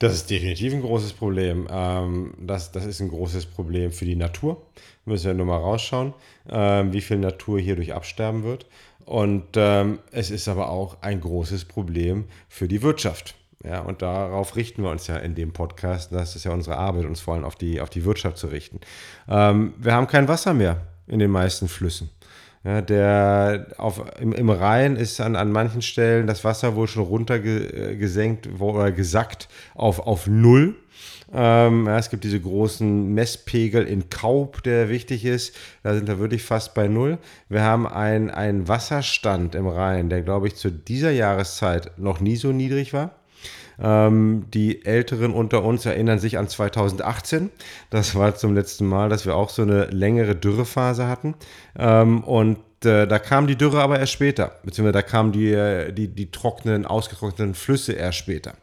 Das 0.00 0.14
ist 0.14 0.30
definitiv 0.30 0.72
ein 0.72 0.80
großes 0.80 1.12
Problem. 1.12 1.68
Ähm, 1.70 2.32
das, 2.40 2.72
das 2.72 2.86
ist 2.86 3.00
ein 3.00 3.10
großes 3.10 3.44
Problem 3.44 3.92
für 3.92 4.06
die 4.06 4.16
Natur. 4.16 4.62
Müssen 5.04 5.26
wir 5.26 5.34
nur 5.34 5.44
mal 5.44 5.58
rausschauen, 5.58 6.14
ähm, 6.48 6.94
wie 6.94 7.02
viel 7.02 7.18
Natur 7.18 7.60
hier 7.60 7.76
durch 7.76 7.92
absterben 7.92 8.42
wird. 8.42 8.64
Und 9.04 9.44
ähm, 9.56 9.98
es 10.10 10.30
ist 10.30 10.48
aber 10.48 10.70
auch 10.70 11.02
ein 11.02 11.20
großes 11.20 11.66
Problem 11.66 12.24
für 12.48 12.66
die 12.66 12.80
Wirtschaft. 12.80 13.34
Ja, 13.62 13.80
und 13.80 14.00
darauf 14.00 14.56
richten 14.56 14.82
wir 14.82 14.90
uns 14.90 15.06
ja 15.06 15.18
in 15.18 15.34
dem 15.34 15.52
Podcast. 15.52 16.12
Das 16.12 16.34
ist 16.34 16.44
ja 16.44 16.52
unsere 16.52 16.78
Arbeit, 16.78 17.04
uns 17.04 17.20
vor 17.20 17.34
allem 17.34 17.44
auf 17.44 17.56
die, 17.56 17.82
auf 17.82 17.90
die 17.90 18.06
Wirtschaft 18.06 18.38
zu 18.38 18.46
richten. 18.46 18.80
Ähm, 19.28 19.74
wir 19.76 19.92
haben 19.92 20.06
kein 20.06 20.28
Wasser 20.28 20.54
mehr 20.54 20.80
in 21.08 21.18
den 21.18 21.30
meisten 21.30 21.68
Flüssen. 21.68 22.08
Ja, 22.62 22.82
der 22.82 23.68
auf, 23.78 24.02
im, 24.20 24.34
im 24.34 24.50
Rhein 24.50 24.96
ist 24.96 25.20
an, 25.20 25.34
an 25.34 25.50
manchen 25.50 25.80
Stellen 25.80 26.26
das 26.26 26.44
Wasser 26.44 26.76
wohl 26.76 26.88
schon 26.88 27.04
runtergesenkt 27.04 28.46
äh, 28.46 28.50
oder 28.50 28.92
gesackt 28.92 29.48
auf, 29.74 29.98
auf 30.00 30.26
Null. 30.26 30.76
Ähm, 31.32 31.86
ja, 31.86 31.96
es 31.96 32.10
gibt 32.10 32.24
diese 32.24 32.40
großen 32.40 33.14
Messpegel 33.14 33.84
in 33.84 34.10
Kaub, 34.10 34.62
der 34.62 34.90
wichtig 34.90 35.24
ist. 35.24 35.56
Da 35.82 35.94
sind 35.94 36.06
wir 36.06 36.18
wirklich 36.18 36.42
fast 36.42 36.74
bei 36.74 36.86
Null. 36.86 37.18
Wir 37.48 37.62
haben 37.62 37.86
einen 37.86 38.68
Wasserstand 38.68 39.54
im 39.54 39.66
Rhein, 39.66 40.10
der, 40.10 40.20
glaube 40.20 40.48
ich, 40.48 40.56
zu 40.56 40.70
dieser 40.70 41.12
Jahreszeit 41.12 41.96
noch 41.98 42.20
nie 42.20 42.36
so 42.36 42.52
niedrig 42.52 42.92
war. 42.92 43.19
Ähm, 43.80 44.44
die 44.52 44.84
Älteren 44.84 45.32
unter 45.32 45.64
uns 45.64 45.86
erinnern 45.86 46.18
sich 46.18 46.38
an 46.38 46.48
2018. 46.48 47.50
Das 47.90 48.14
war 48.14 48.34
zum 48.34 48.54
letzten 48.54 48.86
Mal, 48.86 49.08
dass 49.08 49.26
wir 49.26 49.36
auch 49.36 49.50
so 49.50 49.62
eine 49.62 49.86
längere 49.86 50.36
Dürrephase 50.36 51.06
hatten. 51.06 51.34
Ähm, 51.78 52.22
und 52.24 52.58
äh, 52.84 53.06
da 53.06 53.18
kam 53.18 53.46
die 53.46 53.56
Dürre 53.56 53.82
aber 53.82 53.98
erst 53.98 54.12
später, 54.12 54.52
beziehungsweise 54.62 54.92
da 54.92 55.02
kamen 55.02 55.32
die, 55.32 55.52
äh, 55.52 55.92
die, 55.92 56.08
die 56.08 56.30
trockenen, 56.30 56.86
ausgetrockneten 56.86 57.54
Flüsse 57.54 57.92
erst 57.92 58.18
später. 58.18 58.54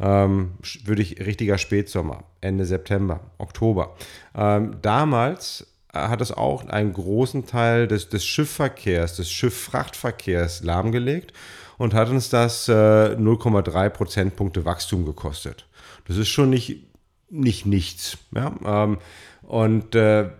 Ähm, 0.00 0.52
würde 0.84 1.02
ich 1.02 1.18
richtiger 1.18 1.58
Spätsommer, 1.58 2.24
Ende 2.40 2.64
September, 2.64 3.20
Oktober. 3.38 3.96
Ähm, 4.34 4.76
damals 4.82 5.66
hat 5.92 6.20
es 6.20 6.32
auch 6.32 6.66
einen 6.66 6.92
großen 6.92 7.46
Teil 7.46 7.88
des, 7.88 8.08
des 8.08 8.24
Schiffverkehrs, 8.24 9.16
des 9.16 9.30
Schifffrachtverkehrs 9.30 10.62
lahmgelegt 10.62 11.32
und 11.78 11.94
hat 11.94 12.10
uns 12.10 12.28
das 12.28 12.68
äh, 12.68 12.72
0,3 12.72 13.88
Prozentpunkte 13.88 14.64
Wachstum 14.64 15.06
gekostet. 15.06 15.66
Das 16.06 16.16
ist 16.16 16.28
schon 16.28 16.50
nicht, 16.50 16.84
nicht 17.30 17.64
nichts. 17.64 18.18
Ja? 18.34 18.54
Ähm, 18.64 18.98
und 19.42 19.94
äh, 19.94 20.30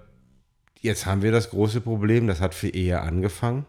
jetzt 0.80 1.06
haben 1.06 1.22
wir 1.22 1.32
das 1.32 1.50
große 1.50 1.80
Problem, 1.80 2.26
das 2.26 2.40
hat 2.40 2.54
für 2.54 2.68
eher 2.68 3.02
angefangen. 3.02 3.64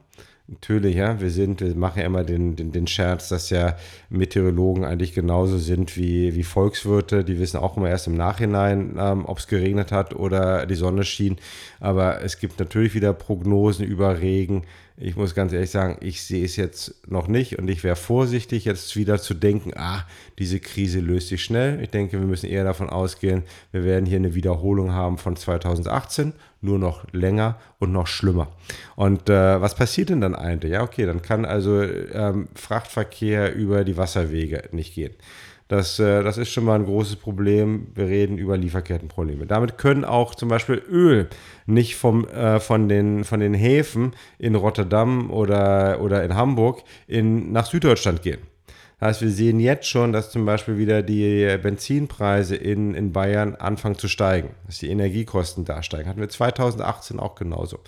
Natürlich, 0.51 0.95
ja, 0.95 1.21
wir 1.21 1.29
sind, 1.29 1.61
wir 1.61 1.75
machen 1.75 1.99
ja 1.99 2.05
immer 2.07 2.23
den, 2.23 2.55
den, 2.55 2.71
den 2.71 2.87
Scherz, 2.87 3.29
dass 3.29 3.51
ja 3.51 3.75
Meteorologen 4.09 4.83
eigentlich 4.83 5.13
genauso 5.13 5.59
sind 5.59 5.95
wie, 5.95 6.33
wie 6.33 6.41
Volkswirte. 6.41 7.23
Die 7.23 7.37
wissen 7.39 7.57
auch 7.57 7.77
immer 7.77 7.87
erst 7.87 8.07
im 8.07 8.17
Nachhinein, 8.17 8.95
ähm, 8.97 9.25
ob 9.25 9.37
es 9.37 9.47
geregnet 9.47 9.91
hat 9.91 10.15
oder 10.15 10.65
die 10.65 10.73
Sonne 10.73 11.03
schien. 11.03 11.37
Aber 11.79 12.23
es 12.23 12.39
gibt 12.39 12.59
natürlich 12.59 12.95
wieder 12.95 13.13
Prognosen 13.13 13.85
über 13.85 14.21
Regen. 14.21 14.63
Ich 15.01 15.15
muss 15.15 15.33
ganz 15.33 15.53
ehrlich 15.53 15.69
sagen, 15.69 15.95
ich 16.01 16.21
sehe 16.23 16.43
es 16.43 16.57
jetzt 16.57 17.07
noch 17.07 17.29
nicht 17.29 17.57
und 17.57 17.69
ich 17.69 17.85
wäre 17.85 17.95
vorsichtig, 17.95 18.65
jetzt 18.65 18.97
wieder 18.97 19.17
zu 19.17 19.33
denken, 19.33 19.71
ah, 19.77 20.05
diese 20.39 20.59
Krise 20.59 20.99
löst 20.99 21.29
sich 21.29 21.41
schnell. 21.41 21.81
Ich 21.81 21.89
denke, 21.89 22.19
wir 22.19 22.27
müssen 22.27 22.49
eher 22.49 22.65
davon 22.65 22.89
ausgehen, 22.89 23.43
wir 23.71 23.85
werden 23.85 24.05
hier 24.05 24.17
eine 24.17 24.35
Wiederholung 24.35 24.91
haben 24.91 25.17
von 25.17 25.37
2018, 25.37 26.33
nur 26.59 26.79
noch 26.79 27.05
länger 27.13 27.57
und 27.79 27.93
noch 27.93 28.07
schlimmer. 28.07 28.51
Und 28.97 29.29
äh, 29.29 29.61
was 29.61 29.73
passiert 29.73 30.09
denn 30.09 30.19
dann 30.19 30.35
eigentlich? 30.35 30.73
Ja, 30.73 30.83
okay, 30.83 31.05
dann 31.05 31.21
kann 31.21 31.45
also 31.45 31.81
ähm, 31.81 32.49
Frachtverkehr 32.55 33.55
über 33.55 33.85
die 33.85 33.95
Wasserwege 33.95 34.63
nicht 34.73 34.95
gehen. 34.95 35.13
Das, 35.69 35.99
äh, 35.99 36.23
das 36.23 36.39
ist 36.39 36.49
schon 36.49 36.65
mal 36.65 36.75
ein 36.75 36.85
großes 36.85 37.17
Problem. 37.17 37.89
Wir 37.93 38.07
reden 38.07 38.39
über 38.39 38.57
Lieferkettenprobleme. 38.57 39.45
Damit 39.45 39.77
können 39.77 40.03
auch 40.03 40.33
zum 40.33 40.49
Beispiel 40.49 40.81
Öl 40.89 41.29
nicht 41.67 41.95
vom, 41.95 42.27
äh, 42.27 42.59
von, 42.59 42.89
den, 42.89 43.23
von 43.23 43.39
den 43.39 43.53
Häfen 43.53 44.13
in 44.39 44.55
Rotterdam 44.55 45.29
oder, 45.29 46.01
oder 46.01 46.23
in 46.23 46.33
Hamburg 46.33 46.83
in, 47.07 47.51
nach 47.51 47.67
Süddeutschland 47.67 48.23
gehen. 48.23 48.39
Heißt, 49.01 49.21
wir 49.21 49.29
sehen 49.29 49.59
jetzt 49.59 49.87
schon, 49.87 50.11
dass 50.11 50.29
zum 50.29 50.45
Beispiel 50.45 50.77
wieder 50.77 51.01
die 51.01 51.57
Benzinpreise 51.61 52.55
in, 52.55 52.93
in 52.93 53.13
Bayern 53.13 53.55
anfangen 53.55 53.97
zu 53.97 54.09
steigen, 54.09 54.49
dass 54.65 54.79
die 54.79 54.89
Energiekosten 54.89 55.63
da 55.63 55.81
steigen. 55.83 56.09
Hatten 56.09 56.19
wir 56.19 56.27
2018 56.27 57.19
auch 57.19 57.35
genauso. 57.35 57.79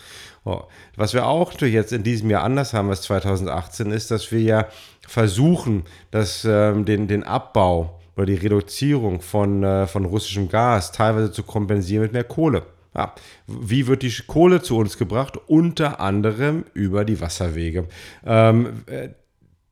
Oh. 0.46 0.62
Was 0.96 1.14
wir 1.14 1.26
auch 1.26 1.54
jetzt 1.60 1.92
in 1.92 2.04
diesem 2.04 2.30
Jahr 2.30 2.44
anders 2.44 2.74
haben 2.74 2.90
als 2.90 3.02
2018 3.04 3.92
ist, 3.92 4.10
dass 4.10 4.32
wir 4.32 4.42
ja 4.42 4.68
versuchen, 5.06 5.84
dass, 6.12 6.46
ähm, 6.46 6.86
den, 6.86 7.08
den 7.08 7.24
Abbau 7.24 8.00
oder 8.16 8.26
die 8.26 8.36
Reduzierung 8.36 9.22
von, 9.22 9.64
äh, 9.64 9.88
von 9.88 10.06
russischem 10.06 10.48
Gas 10.48 10.92
teilweise 10.92 11.32
zu 11.32 11.44
kompensieren 11.44 12.04
mit 12.04 12.14
mehr 12.14 12.24
Kohle. 12.24 12.64
Ja. 12.96 13.14
Wie 13.48 13.88
wird 13.88 14.02
die 14.02 14.14
Kohle 14.28 14.62
zu 14.62 14.78
uns 14.78 14.98
gebracht? 14.98 15.38
Unter 15.48 16.00
anderem 16.00 16.66
über 16.74 17.06
die 17.06 17.22
Wasserwege. 17.22 17.88
Ähm, 18.26 18.84
äh, 18.88 19.10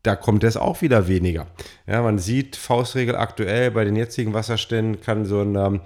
da 0.03 0.15
kommt 0.15 0.43
es 0.43 0.57
auch 0.57 0.81
wieder 0.81 1.07
weniger. 1.07 1.47
Ja, 1.87 2.01
man 2.01 2.19
sieht 2.19 2.55
Faustregel 2.55 3.15
aktuell 3.15 3.71
bei 3.71 3.83
den 3.83 3.95
jetzigen 3.95 4.33
Wasserständen 4.33 5.01
kann 5.01 5.25
so 5.25 5.41
ein, 5.41 5.81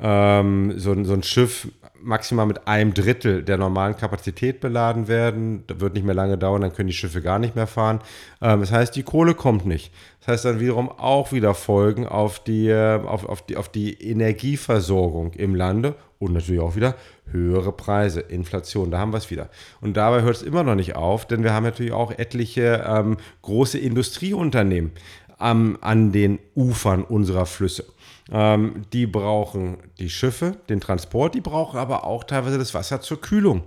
ähm, 0.00 0.74
so 0.76 0.92
ein, 0.92 1.04
so 1.04 1.14
ein 1.14 1.22
Schiff 1.22 1.68
maximal 2.00 2.46
mit 2.46 2.68
einem 2.68 2.94
Drittel 2.94 3.42
der 3.42 3.58
normalen 3.58 3.96
Kapazität 3.96 4.60
beladen 4.60 5.08
werden. 5.08 5.64
Das 5.66 5.80
wird 5.80 5.94
nicht 5.94 6.06
mehr 6.06 6.14
lange 6.14 6.38
dauern, 6.38 6.62
dann 6.62 6.72
können 6.72 6.86
die 6.88 6.94
Schiffe 6.94 7.20
gar 7.20 7.38
nicht 7.38 7.56
mehr 7.56 7.66
fahren. 7.66 8.00
Ähm, 8.40 8.60
das 8.60 8.72
heißt, 8.72 8.94
die 8.94 9.02
Kohle 9.02 9.34
kommt 9.34 9.66
nicht. 9.66 9.92
Das 10.20 10.28
heißt 10.28 10.44
dann 10.44 10.60
wiederum 10.60 10.88
auch 10.88 11.32
wieder 11.32 11.54
Folgen 11.54 12.06
auf 12.06 12.38
die, 12.38 12.68
äh, 12.68 13.00
auf, 13.00 13.24
auf, 13.24 13.42
die, 13.42 13.56
auf 13.56 13.68
die 13.68 13.94
Energieversorgung 13.94 15.32
im 15.34 15.54
Lande 15.54 15.96
und 16.18 16.32
natürlich 16.32 16.60
auch 16.60 16.76
wieder 16.76 16.94
höhere 17.30 17.72
Preise, 17.72 18.20
Inflation, 18.20 18.90
da 18.90 18.98
haben 18.98 19.12
wir 19.12 19.18
es 19.18 19.30
wieder. 19.30 19.48
Und 19.80 19.96
dabei 19.96 20.22
hört 20.22 20.36
es 20.36 20.42
immer 20.42 20.62
noch 20.62 20.74
nicht 20.74 20.96
auf, 20.96 21.26
denn 21.26 21.42
wir 21.42 21.52
haben 21.52 21.64
natürlich 21.64 21.92
auch 21.92 22.10
etliche 22.12 22.84
ähm, 22.86 23.16
große 23.42 23.78
Industrieunternehmen 23.78 24.92
ähm, 25.40 25.78
an 25.80 26.12
den 26.12 26.38
Ufern 26.54 27.04
unserer 27.04 27.46
Flüsse. 27.46 27.84
Ähm, 28.30 28.84
die 28.92 29.06
brauchen 29.06 29.78
die 29.98 30.10
Schiffe, 30.10 30.56
den 30.68 30.80
Transport, 30.80 31.34
die 31.34 31.40
brauchen 31.40 31.78
aber 31.78 32.04
auch 32.04 32.24
teilweise 32.24 32.58
das 32.58 32.74
Wasser 32.74 33.00
zur 33.00 33.20
Kühlung. 33.20 33.62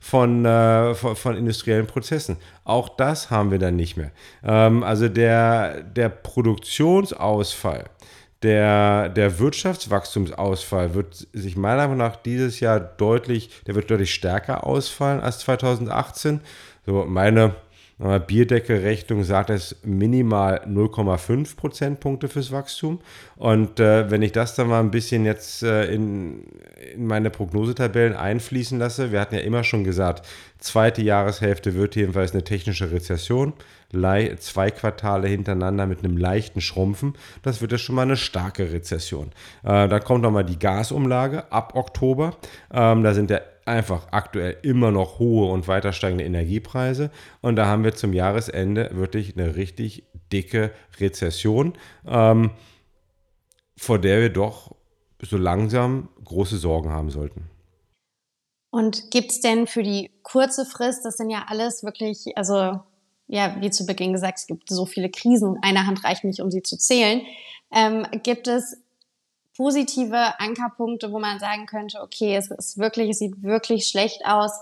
Von, 0.00 0.44
äh, 0.44 0.94
von, 0.94 1.16
von, 1.16 1.34
industriellen 1.34 1.86
Prozessen. 1.86 2.36
Auch 2.62 2.90
das 2.90 3.30
haben 3.30 3.50
wir 3.50 3.58
dann 3.58 3.74
nicht 3.74 3.96
mehr. 3.96 4.12
Ähm, 4.44 4.82
also 4.84 5.08
der, 5.08 5.82
der 5.82 6.10
Produktionsausfall, 6.10 7.86
der, 8.42 9.08
der 9.08 9.38
Wirtschaftswachstumsausfall 9.38 10.94
wird 10.94 11.26
sich 11.32 11.56
meiner 11.56 11.82
Meinung 11.82 11.98
nach 11.98 12.16
dieses 12.16 12.60
Jahr 12.60 12.80
deutlich, 12.80 13.50
der 13.66 13.74
wird 13.74 13.90
deutlich 13.90 14.12
stärker 14.12 14.66
ausfallen 14.66 15.20
als 15.20 15.40
2018. 15.40 16.40
So 16.84 17.04
meine 17.04 17.54
Bierdeckelrechnung 18.26 19.22
sagt 19.22 19.50
es 19.50 19.76
minimal 19.84 20.62
0,5 20.66 21.54
Prozentpunkte 21.54 22.28
fürs 22.28 22.50
Wachstum. 22.50 23.00
Und 23.36 23.78
äh, 23.78 24.10
wenn 24.10 24.22
ich 24.22 24.32
das 24.32 24.56
dann 24.56 24.68
mal 24.68 24.80
ein 24.80 24.90
bisschen 24.90 25.24
jetzt 25.24 25.62
äh, 25.62 25.84
in, 25.84 26.42
in 26.94 27.06
meine 27.06 27.30
Prognosetabellen 27.30 28.16
einfließen 28.16 28.76
lasse, 28.78 29.12
wir 29.12 29.20
hatten 29.20 29.36
ja 29.36 29.42
immer 29.42 29.62
schon 29.62 29.84
gesagt, 29.84 30.26
zweite 30.58 31.00
Jahreshälfte 31.00 31.74
wird 31.74 31.94
jedenfalls 31.94 32.32
eine 32.32 32.42
technische 32.42 32.90
Rezession, 32.90 33.52
zwei 33.92 34.70
Quartale 34.70 35.28
hintereinander 35.28 35.86
mit 35.86 36.00
einem 36.00 36.16
leichten 36.16 36.60
Schrumpfen, 36.60 37.14
das 37.42 37.60
wird 37.60 37.72
ja 37.72 37.78
schon 37.78 37.94
mal 37.94 38.02
eine 38.02 38.16
starke 38.16 38.72
Rezession. 38.72 39.30
Äh, 39.62 39.88
da 39.88 40.00
kommt 40.00 40.22
nochmal 40.22 40.44
die 40.44 40.58
Gasumlage 40.58 41.50
ab 41.52 41.74
Oktober. 41.74 42.36
Ähm, 42.72 43.02
da 43.02 43.14
sind 43.14 43.30
ja 43.30 43.40
einfach 43.64 44.08
aktuell 44.10 44.56
immer 44.62 44.90
noch 44.90 45.18
hohe 45.18 45.50
und 45.52 45.68
weiter 45.68 45.92
steigende 45.92 46.24
Energiepreise. 46.24 47.10
Und 47.40 47.56
da 47.56 47.66
haben 47.66 47.84
wir 47.84 47.94
zum 47.94 48.12
Jahresende 48.12 48.90
wirklich 48.92 49.36
eine 49.36 49.56
richtig 49.56 50.04
dicke 50.32 50.72
Rezession, 50.98 51.74
ähm, 52.06 52.50
vor 53.76 53.98
der 53.98 54.20
wir 54.20 54.30
doch 54.30 54.74
so 55.20 55.36
langsam 55.36 56.08
große 56.24 56.56
Sorgen 56.56 56.90
haben 56.90 57.10
sollten. 57.10 57.48
Und 58.70 59.10
gibt 59.10 59.30
es 59.30 59.40
denn 59.40 59.66
für 59.66 59.82
die 59.82 60.10
kurze 60.22 60.64
Frist, 60.64 61.04
das 61.04 61.18
sind 61.18 61.28
ja 61.30 61.44
alles 61.48 61.84
wirklich, 61.84 62.36
also 62.36 62.80
ja, 63.32 63.56
wie 63.60 63.70
zu 63.70 63.86
Beginn 63.86 64.12
gesagt, 64.12 64.40
es 64.40 64.46
gibt 64.46 64.68
so 64.68 64.84
viele 64.84 65.08
Krisen, 65.08 65.58
eine 65.62 65.86
Hand 65.86 66.04
reicht 66.04 66.22
nicht, 66.22 66.40
um 66.40 66.50
sie 66.50 66.62
zu 66.62 66.76
zählen. 66.76 67.22
Ähm, 67.70 68.06
gibt 68.22 68.46
es 68.46 68.76
positive 69.56 70.38
Ankerpunkte, 70.38 71.12
wo 71.12 71.18
man 71.18 71.38
sagen 71.38 71.64
könnte, 71.64 72.02
okay, 72.02 72.36
es 72.36 72.50
ist 72.50 72.76
wirklich, 72.76 73.08
es 73.08 73.20
sieht 73.20 73.42
wirklich 73.42 73.86
schlecht 73.86 74.26
aus, 74.26 74.52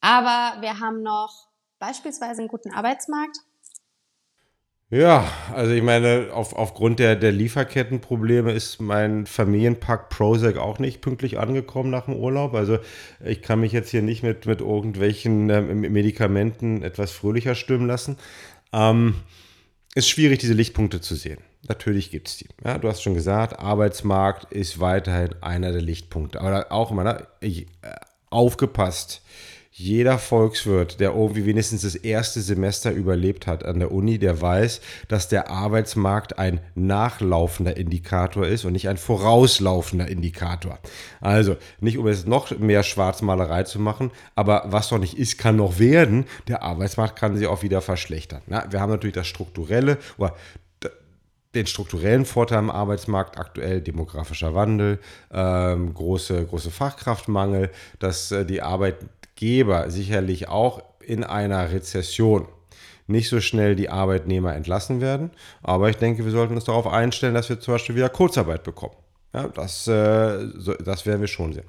aber 0.00 0.60
wir 0.62 0.78
haben 0.78 1.02
noch 1.02 1.48
beispielsweise 1.80 2.42
einen 2.42 2.48
guten 2.48 2.72
Arbeitsmarkt? 2.72 3.38
Ja, 4.92 5.26
also 5.54 5.72
ich 5.72 5.82
meine, 5.82 6.28
auf, 6.34 6.54
aufgrund 6.54 6.98
der, 6.98 7.16
der 7.16 7.32
Lieferkettenprobleme 7.32 8.52
ist 8.52 8.78
mein 8.78 9.24
Familienpack 9.24 10.10
Prozac 10.10 10.58
auch 10.58 10.78
nicht 10.78 11.00
pünktlich 11.00 11.38
angekommen 11.38 11.88
nach 11.88 12.04
dem 12.04 12.16
Urlaub. 12.16 12.52
Also 12.52 12.78
ich 13.24 13.40
kann 13.40 13.60
mich 13.60 13.72
jetzt 13.72 13.88
hier 13.88 14.02
nicht 14.02 14.22
mit, 14.22 14.44
mit 14.44 14.60
irgendwelchen 14.60 15.48
äh, 15.48 15.62
Medikamenten 15.62 16.82
etwas 16.82 17.10
fröhlicher 17.10 17.54
stimmen 17.54 17.86
lassen. 17.86 18.18
Ähm, 18.74 19.14
ist 19.94 20.10
schwierig, 20.10 20.40
diese 20.40 20.52
Lichtpunkte 20.52 21.00
zu 21.00 21.14
sehen. 21.14 21.38
Natürlich 21.66 22.10
gibt 22.10 22.28
es 22.28 22.36
die. 22.36 22.48
Ja, 22.62 22.76
du 22.76 22.86
hast 22.86 23.02
schon 23.02 23.14
gesagt, 23.14 23.58
Arbeitsmarkt 23.58 24.52
ist 24.52 24.78
weiterhin 24.78 25.30
einer 25.40 25.72
der 25.72 25.80
Lichtpunkte. 25.80 26.38
Aber 26.38 26.70
auch 26.70 26.90
immer, 26.90 27.04
ne, 27.04 27.26
ich, 27.40 27.62
äh, 27.80 27.94
aufgepasst 28.28 29.22
jeder 29.74 30.18
Volkswirt, 30.18 31.00
der 31.00 31.14
irgendwie 31.14 31.46
wenigstens 31.46 31.80
das 31.80 31.94
erste 31.94 32.42
Semester 32.42 32.92
überlebt 32.92 33.46
hat 33.46 33.64
an 33.64 33.78
der 33.78 33.90
Uni, 33.90 34.18
der 34.18 34.40
weiß, 34.40 34.82
dass 35.08 35.28
der 35.28 35.50
Arbeitsmarkt 35.50 36.38
ein 36.38 36.60
nachlaufender 36.74 37.78
Indikator 37.78 38.46
ist 38.46 38.66
und 38.66 38.74
nicht 38.74 38.90
ein 38.90 38.98
vorauslaufender 38.98 40.08
Indikator. 40.08 40.78
Also 41.22 41.56
nicht, 41.80 41.96
um 41.96 42.06
jetzt 42.06 42.28
noch 42.28 42.50
mehr 42.58 42.82
Schwarzmalerei 42.82 43.62
zu 43.62 43.80
machen, 43.80 44.10
aber 44.34 44.64
was 44.66 44.90
noch 44.90 44.98
nicht 44.98 45.16
ist, 45.16 45.38
kann 45.38 45.56
noch 45.56 45.78
werden. 45.78 46.26
Der 46.48 46.62
Arbeitsmarkt 46.62 47.18
kann 47.18 47.38
sich 47.38 47.46
auch 47.46 47.62
wieder 47.62 47.80
verschlechtern. 47.80 48.42
Na, 48.46 48.70
wir 48.70 48.78
haben 48.78 48.90
natürlich 48.90 49.16
das 49.16 49.26
strukturelle 49.26 49.96
oder 50.18 50.34
den 51.54 51.66
strukturellen 51.66 52.24
Vorteil 52.24 52.58
am 52.58 52.70
Arbeitsmarkt 52.70 53.38
aktuell, 53.38 53.80
demografischer 53.80 54.54
Wandel, 54.54 54.98
ähm, 55.30 55.92
große, 55.94 56.46
große 56.46 56.70
Fachkraftmangel, 56.70 57.70
dass 57.98 58.32
äh, 58.32 58.44
die 58.44 58.62
Arbeit 58.62 58.96
Arbeitgeber 59.32 59.90
sicherlich 59.90 60.48
auch 60.48 60.82
in 61.00 61.24
einer 61.24 61.72
Rezession 61.72 62.46
nicht 63.08 63.28
so 63.28 63.40
schnell 63.40 63.74
die 63.74 63.90
Arbeitnehmer 63.90 64.54
entlassen 64.54 65.00
werden. 65.00 65.30
Aber 65.62 65.90
ich 65.90 65.96
denke, 65.96 66.24
wir 66.24 66.30
sollten 66.30 66.54
uns 66.54 66.64
darauf 66.64 66.86
einstellen, 66.86 67.34
dass 67.34 67.48
wir 67.48 67.58
zum 67.58 67.74
Beispiel 67.74 67.96
wieder 67.96 68.08
Kurzarbeit 68.08 68.62
bekommen. 68.62 68.94
Ja, 69.34 69.48
das, 69.48 69.88
äh, 69.88 70.46
das 70.84 71.06
werden 71.06 71.20
wir 71.20 71.26
schon 71.26 71.54
sehen. 71.54 71.64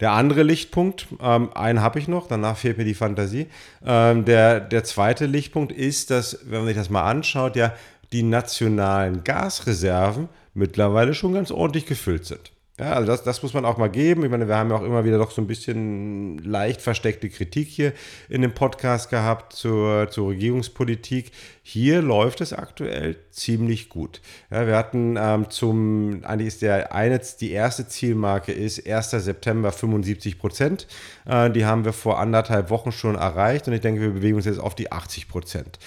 Der 0.00 0.12
andere 0.12 0.42
Lichtpunkt, 0.42 1.08
ähm, 1.20 1.50
einen 1.54 1.80
habe 1.80 1.98
ich 1.98 2.08
noch, 2.08 2.28
danach 2.28 2.58
fehlt 2.58 2.78
mir 2.78 2.84
die 2.84 2.94
Fantasie. 2.94 3.46
Ähm, 3.84 4.24
der, 4.26 4.60
der 4.60 4.84
zweite 4.84 5.26
Lichtpunkt 5.26 5.72
ist, 5.72 6.10
dass, 6.10 6.38
wenn 6.44 6.58
man 6.58 6.66
sich 6.66 6.76
das 6.76 6.90
mal 6.90 7.10
anschaut, 7.10 7.56
ja, 7.56 7.72
die 8.12 8.22
nationalen 8.22 9.24
Gasreserven 9.24 10.28
mittlerweile 10.54 11.14
schon 11.14 11.32
ganz 11.32 11.50
ordentlich 11.50 11.86
gefüllt 11.86 12.26
sind. 12.26 12.52
Ja, 12.78 12.92
also 12.92 13.06
das, 13.06 13.22
das 13.22 13.42
muss 13.42 13.54
man 13.54 13.64
auch 13.64 13.78
mal 13.78 13.88
geben. 13.88 14.22
Ich 14.22 14.30
meine, 14.30 14.48
wir 14.48 14.56
haben 14.56 14.68
ja 14.68 14.76
auch 14.76 14.82
immer 14.82 15.02
wieder 15.06 15.16
doch 15.16 15.30
so 15.30 15.40
ein 15.40 15.46
bisschen 15.46 16.36
leicht 16.38 16.82
versteckte 16.82 17.30
Kritik 17.30 17.68
hier 17.68 17.94
in 18.28 18.42
dem 18.42 18.52
Podcast 18.52 19.08
gehabt 19.08 19.54
zur, 19.54 20.10
zur 20.10 20.28
Regierungspolitik. 20.28 21.30
Hier 21.62 22.02
läuft 22.02 22.42
es 22.42 22.52
aktuell 22.52 23.16
ziemlich 23.30 23.88
gut. 23.88 24.20
Ja, 24.50 24.66
wir 24.66 24.76
hatten 24.76 25.16
ähm, 25.18 25.48
zum, 25.48 26.20
eigentlich 26.24 26.48
ist 26.48 26.60
der 26.60 26.92
eine, 26.92 27.18
die 27.40 27.52
erste 27.52 27.88
Zielmarke 27.88 28.52
ist 28.52 28.86
1. 28.86 29.10
September 29.10 29.72
75 29.72 30.38
Prozent. 30.38 30.86
Äh, 31.24 31.50
die 31.52 31.64
haben 31.64 31.86
wir 31.86 31.94
vor 31.94 32.20
anderthalb 32.20 32.68
Wochen 32.68 32.92
schon 32.92 33.14
erreicht 33.14 33.66
und 33.68 33.72
ich 33.72 33.80
denke, 33.80 34.02
wir 34.02 34.10
bewegen 34.10 34.36
uns 34.36 34.44
jetzt 34.44 34.60
auf 34.60 34.74
die 34.74 34.92
80 34.92 35.28
Prozent 35.28 35.78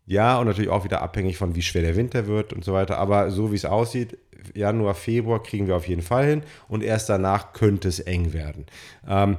Ja, 0.06 0.38
und 0.40 0.48
natürlich 0.48 0.70
auch 0.70 0.84
wieder 0.84 1.02
abhängig 1.02 1.38
von, 1.38 1.56
wie 1.56 1.62
schwer 1.62 1.84
der 1.84 1.96
Winter 1.96 2.28
wird 2.28 2.52
und 2.54 2.66
so 2.66 2.74
weiter. 2.74 2.98
Aber 2.98 3.32
so 3.32 3.52
wie 3.52 3.56
es 3.56 3.66
aussieht, 3.66 4.18
Januar, 4.54 4.96
Februar 4.96 5.42
kriegen 5.44 5.68
wir 5.68 5.76
auf 5.76 5.88
jeden 5.88 6.02
Fall 6.02 6.26
hin 6.26 6.44
und 6.68 6.84
erst 6.84 7.10
danach 7.10 7.54
könnte 7.54 7.88
es 7.88 8.00
eng 8.00 8.34
werden. 8.34 8.66
Ähm, 9.08 9.38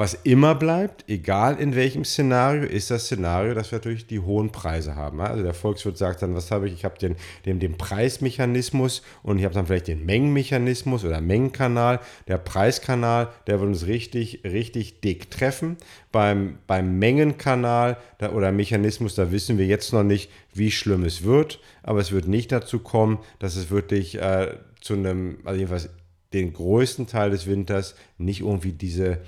Was 0.00 0.14
immer 0.14 0.54
bleibt, 0.54 1.04
egal 1.10 1.58
in 1.60 1.74
welchem 1.74 2.06
Szenario, 2.06 2.62
ist 2.62 2.90
das 2.90 3.04
Szenario, 3.04 3.52
dass 3.52 3.70
wir 3.70 3.80
natürlich 3.80 4.06
die 4.06 4.20
hohen 4.20 4.50
Preise 4.50 4.96
haben. 4.96 5.20
Also 5.20 5.42
der 5.42 5.52
Volkswirt 5.52 5.98
sagt 5.98 6.22
dann, 6.22 6.34
was 6.34 6.50
habe 6.50 6.66
ich? 6.66 6.72
Ich 6.72 6.86
habe 6.86 6.98
den, 6.98 7.16
den, 7.44 7.60
den 7.60 7.76
Preismechanismus 7.76 9.02
und 9.22 9.38
ich 9.38 9.44
habe 9.44 9.52
dann 9.52 9.66
vielleicht 9.66 9.88
den 9.88 10.06
Mengenmechanismus 10.06 11.04
oder 11.04 11.20
Mengenkanal. 11.20 12.00
Der 12.28 12.38
Preiskanal, 12.38 13.28
der 13.46 13.60
wird 13.60 13.68
uns 13.68 13.86
richtig, 13.86 14.40
richtig 14.42 15.02
dick 15.02 15.30
treffen. 15.30 15.76
Beim, 16.12 16.56
beim 16.66 16.98
Mengenkanal 16.98 17.98
da, 18.16 18.32
oder 18.32 18.52
Mechanismus, 18.52 19.16
da 19.16 19.30
wissen 19.30 19.58
wir 19.58 19.66
jetzt 19.66 19.92
noch 19.92 20.02
nicht, 20.02 20.30
wie 20.54 20.70
schlimm 20.70 21.04
es 21.04 21.24
wird, 21.24 21.60
aber 21.82 22.00
es 22.00 22.10
wird 22.10 22.26
nicht 22.26 22.52
dazu 22.52 22.78
kommen, 22.78 23.18
dass 23.38 23.54
es 23.54 23.70
wirklich 23.70 24.18
äh, 24.18 24.54
zu 24.80 24.94
einem, 24.94 25.40
also 25.44 25.58
jedenfalls 25.58 25.90
den 26.32 26.54
größten 26.54 27.06
Teil 27.06 27.32
des 27.32 27.46
Winters 27.46 27.96
nicht 28.16 28.40
irgendwie 28.40 28.72
diese 28.72 29.20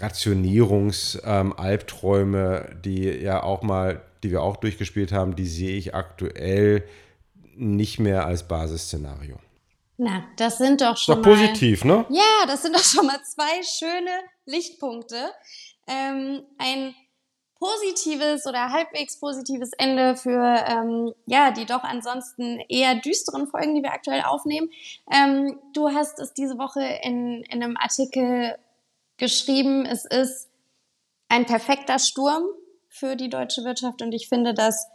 Rationierungsalbträume, 0.00 2.66
ähm, 2.68 2.82
die 2.82 3.04
ja 3.04 3.42
auch 3.42 3.62
mal, 3.62 4.02
die 4.22 4.30
wir 4.30 4.42
auch 4.42 4.56
durchgespielt 4.56 5.12
haben, 5.12 5.36
die 5.36 5.46
sehe 5.46 5.76
ich 5.76 5.94
aktuell 5.94 6.84
nicht 7.56 7.98
mehr 7.98 8.26
als 8.26 8.48
Basisszenario. 8.48 9.36
Na, 9.96 10.24
das 10.36 10.58
sind 10.58 10.80
doch 10.80 10.96
schon. 10.96 11.18
Ist 11.18 11.24
doch 11.24 11.30
positiv, 11.30 11.84
mal, 11.84 11.98
ne? 11.98 12.06
Ja, 12.10 12.46
das 12.46 12.62
sind 12.62 12.74
doch 12.74 12.82
schon 12.82 13.06
mal 13.06 13.22
zwei 13.22 13.62
schöne 13.62 14.10
Lichtpunkte. 14.44 15.30
Ähm, 15.86 16.42
ein 16.58 16.94
positives 17.60 18.46
oder 18.46 18.70
halbwegs 18.70 19.20
positives 19.20 19.70
Ende 19.78 20.16
für 20.16 20.64
ähm, 20.68 21.12
ja 21.26 21.50
die 21.50 21.64
doch 21.64 21.84
ansonsten 21.84 22.60
eher 22.68 22.96
düsteren 22.96 23.46
Folgen, 23.46 23.74
die 23.74 23.82
wir 23.82 23.92
aktuell 23.92 24.22
aufnehmen. 24.22 24.70
Ähm, 25.10 25.58
du 25.72 25.90
hast 25.90 26.18
es 26.18 26.34
diese 26.34 26.58
Woche 26.58 26.82
in, 27.02 27.44
in 27.44 27.62
einem 27.62 27.76
Artikel 27.76 28.56
geschrieben, 29.16 29.86
es 29.86 30.04
ist 30.04 30.48
ein 31.28 31.46
perfekter 31.46 31.98
Sturm 31.98 32.44
für 32.88 33.16
die 33.16 33.28
deutsche 33.28 33.64
Wirtschaft 33.64 34.02
und 34.02 34.12
ich 34.12 34.28
finde, 34.28 34.54
das 34.54 34.86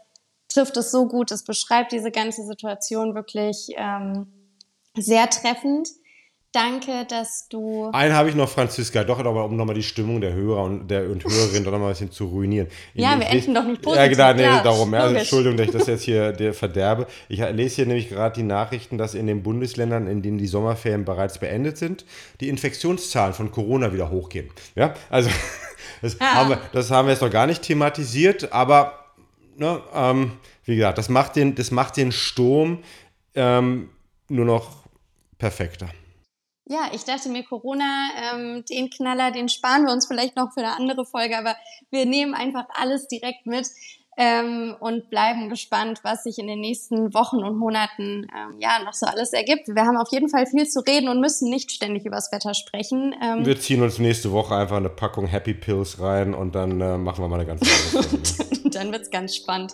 trifft 0.48 0.78
es 0.78 0.92
so 0.92 1.08
gut. 1.08 1.32
Es 1.32 1.44
beschreibt 1.44 1.92
diese 1.92 2.12
ganze 2.12 2.44
Situation 2.44 3.16
wirklich 3.16 3.70
ähm, 3.76 4.28
sehr 4.96 5.30
treffend. 5.30 5.90
Danke, 6.52 7.06
dass 7.08 7.48
du. 7.48 7.92
Einen 7.94 8.16
habe 8.16 8.30
ich 8.30 8.36
noch, 8.36 8.50
Franziska, 8.50 9.04
doch, 9.04 9.20
aber 9.20 9.46
um 9.46 9.56
nochmal 9.56 9.76
die 9.76 9.84
Stimmung 9.84 10.20
der 10.20 10.34
Hörer 10.34 10.64
und 10.64 10.88
der 10.88 11.08
und 11.08 11.24
Hörerinnen 11.24 11.64
doch 11.64 11.72
nochmal 11.72 11.90
ein 11.90 11.94
bisschen 11.94 12.12
zu 12.12 12.26
ruinieren. 12.26 12.68
ja, 12.96 13.14
ich, 13.14 13.20
wir 13.20 13.28
enden 13.28 13.54
doch 13.54 13.64
nicht 13.66 13.84
positiv. 13.84 14.02
Ja, 14.02 14.08
genau, 14.08 14.34
nee, 14.34 14.56
ja, 14.56 14.64
darum. 14.64 14.92
Ja, 14.92 15.02
also, 15.02 15.16
Entschuldigung, 15.16 15.58
dass 15.58 15.68
ich 15.68 15.74
das 15.74 15.86
jetzt 15.86 16.04
hier 16.04 16.32
dir 16.32 16.56
verderbe. 16.56 17.06
Ich 17.28 17.38
lese 17.40 17.76
hier 17.76 17.86
nämlich 17.86 18.10
gerade 18.10 18.34
die 18.34 18.44
Nachrichten, 18.44 18.98
dass 18.98 19.14
in 19.14 19.28
den 19.28 19.44
Bundesländern, 19.44 20.08
in 20.08 20.24
denen 20.24 20.40
die 20.40 20.48
Sommerferien 20.48 21.06
bereits 21.06 21.38
beendet 21.38 21.78
sind, 21.78 22.04
die 22.40 22.50
Infektionszahlen 22.50 23.36
von 23.36 23.52
Corona 23.52 23.94
wieder 23.94 24.10
hochgehen. 24.10 24.50
Ja, 24.76 24.96
also 25.12 25.30
das, 26.02 26.18
ja. 26.20 26.34
Haben, 26.34 26.50
wir, 26.50 26.62
das 26.74 26.90
haben 26.90 27.08
wir 27.08 27.12
jetzt 27.12 27.22
noch 27.22 27.30
gar 27.30 27.46
nicht 27.46 27.62
thematisiert, 27.62 28.52
aber 28.52 29.06
ne, 29.56 29.82
ähm, 29.94 30.32
wie 30.66 30.78
gesagt, 30.78 30.98
das 30.98 31.10
macht 31.10 31.36
den, 31.36 31.54
das 31.54 31.70
macht 31.70 31.96
den 31.96 32.12
Sturm 32.12 32.80
ähm, 33.36 33.90
nur 34.30 34.46
noch 34.46 34.78
perfekter. 35.38 35.90
Ja, 36.72 36.92
ich 36.94 37.04
dachte 37.04 37.30
mir, 37.30 37.44
Corona, 37.44 38.10
ähm, 38.16 38.64
den 38.70 38.92
Knaller, 38.92 39.32
den 39.32 39.50
sparen 39.50 39.86
wir 39.86 39.92
uns 39.92 40.06
vielleicht 40.06 40.36
noch 40.36 40.54
für 40.54 40.60
eine 40.60 40.78
andere 40.78 41.04
Folge, 41.04 41.36
aber 41.36 41.56
wir 41.90 42.06
nehmen 42.06 42.36
einfach 42.36 42.66
alles 42.76 43.08
direkt 43.08 43.48
mit 43.48 43.68
ähm, 44.18 44.76
und 44.80 45.10
bleiben 45.10 45.50
gespannt, 45.50 46.02
was 46.04 46.26
sich 46.26 46.38
in 46.38 46.46
den 46.46 46.60
nächsten 46.60 47.12
Wochen 47.16 47.38
und 47.38 47.58
Monaten 47.58 48.28
ähm, 48.36 48.60
ja 48.60 48.84
noch 48.86 48.94
so 48.94 49.08
alles 49.08 49.34
ergibt. 49.34 49.68
Wir 49.68 49.84
haben 49.84 49.98
auf 49.98 50.12
jeden 50.12 50.30
Fall 50.30 50.46
viel 50.46 50.68
zu 50.68 50.82
reden 50.82 51.10
und 51.10 51.20
müssen 51.20 51.50
nicht 51.50 51.72
ständig 51.72 52.06
übers 52.06 52.32
Wetter 52.32 52.54
sprechen. 52.54 53.16
Ähm, 53.20 53.48
wir 53.48 53.60
ziehen 53.60 53.82
uns 53.82 53.98
nächste 53.98 54.32
Woche 54.32 54.54
einfach 54.56 54.78
eine 54.78 54.90
Packung 54.90 55.26
Happy 55.26 55.56
Pills 55.56 56.00
rein 56.00 56.36
und 56.36 56.54
dann 56.54 56.80
äh, 56.82 57.00
machen 57.00 57.24
wir 57.24 57.30
mal 57.30 57.40
eine 57.40 57.48
ganze 57.48 57.66
Folge. 57.66 58.20
dann 58.72 58.92
wird's 58.92 59.10
ganz 59.10 59.36
spannend. 59.36 59.74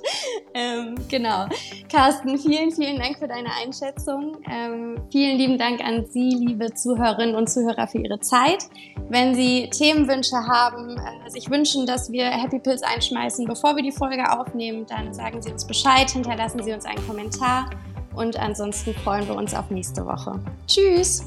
Ähm, 0.53 0.95
genau. 1.09 1.45
Carsten, 1.89 2.37
vielen, 2.37 2.71
vielen 2.71 2.99
Dank 2.99 3.19
für 3.19 3.27
deine 3.27 3.49
Einschätzung. 3.61 4.37
Ähm, 4.49 5.01
vielen 5.11 5.37
lieben 5.37 5.57
Dank 5.57 5.81
an 5.81 6.05
Sie, 6.09 6.29
liebe 6.29 6.73
Zuhörerinnen 6.73 7.35
und 7.35 7.49
Zuhörer, 7.49 7.87
für 7.87 7.99
Ihre 7.99 8.19
Zeit. 8.19 8.65
Wenn 9.09 9.35
Sie 9.35 9.69
Themenwünsche 9.69 10.37
haben, 10.37 10.97
äh, 10.97 11.29
sich 11.29 11.49
wünschen, 11.49 11.85
dass 11.85 12.11
wir 12.11 12.25
Happy 12.25 12.59
Pills 12.59 12.83
einschmeißen, 12.83 13.45
bevor 13.45 13.75
wir 13.75 13.83
die 13.83 13.91
Folge 13.91 14.31
aufnehmen, 14.31 14.85
dann 14.87 15.13
sagen 15.13 15.41
Sie 15.41 15.51
uns 15.51 15.65
Bescheid, 15.65 16.09
hinterlassen 16.09 16.63
Sie 16.63 16.73
uns 16.73 16.85
einen 16.85 17.05
Kommentar 17.05 17.69
und 18.15 18.37
ansonsten 18.39 18.93
freuen 18.93 19.27
wir 19.27 19.35
uns 19.35 19.53
auf 19.53 19.69
nächste 19.69 20.05
Woche. 20.05 20.39
Tschüss! 20.67 21.23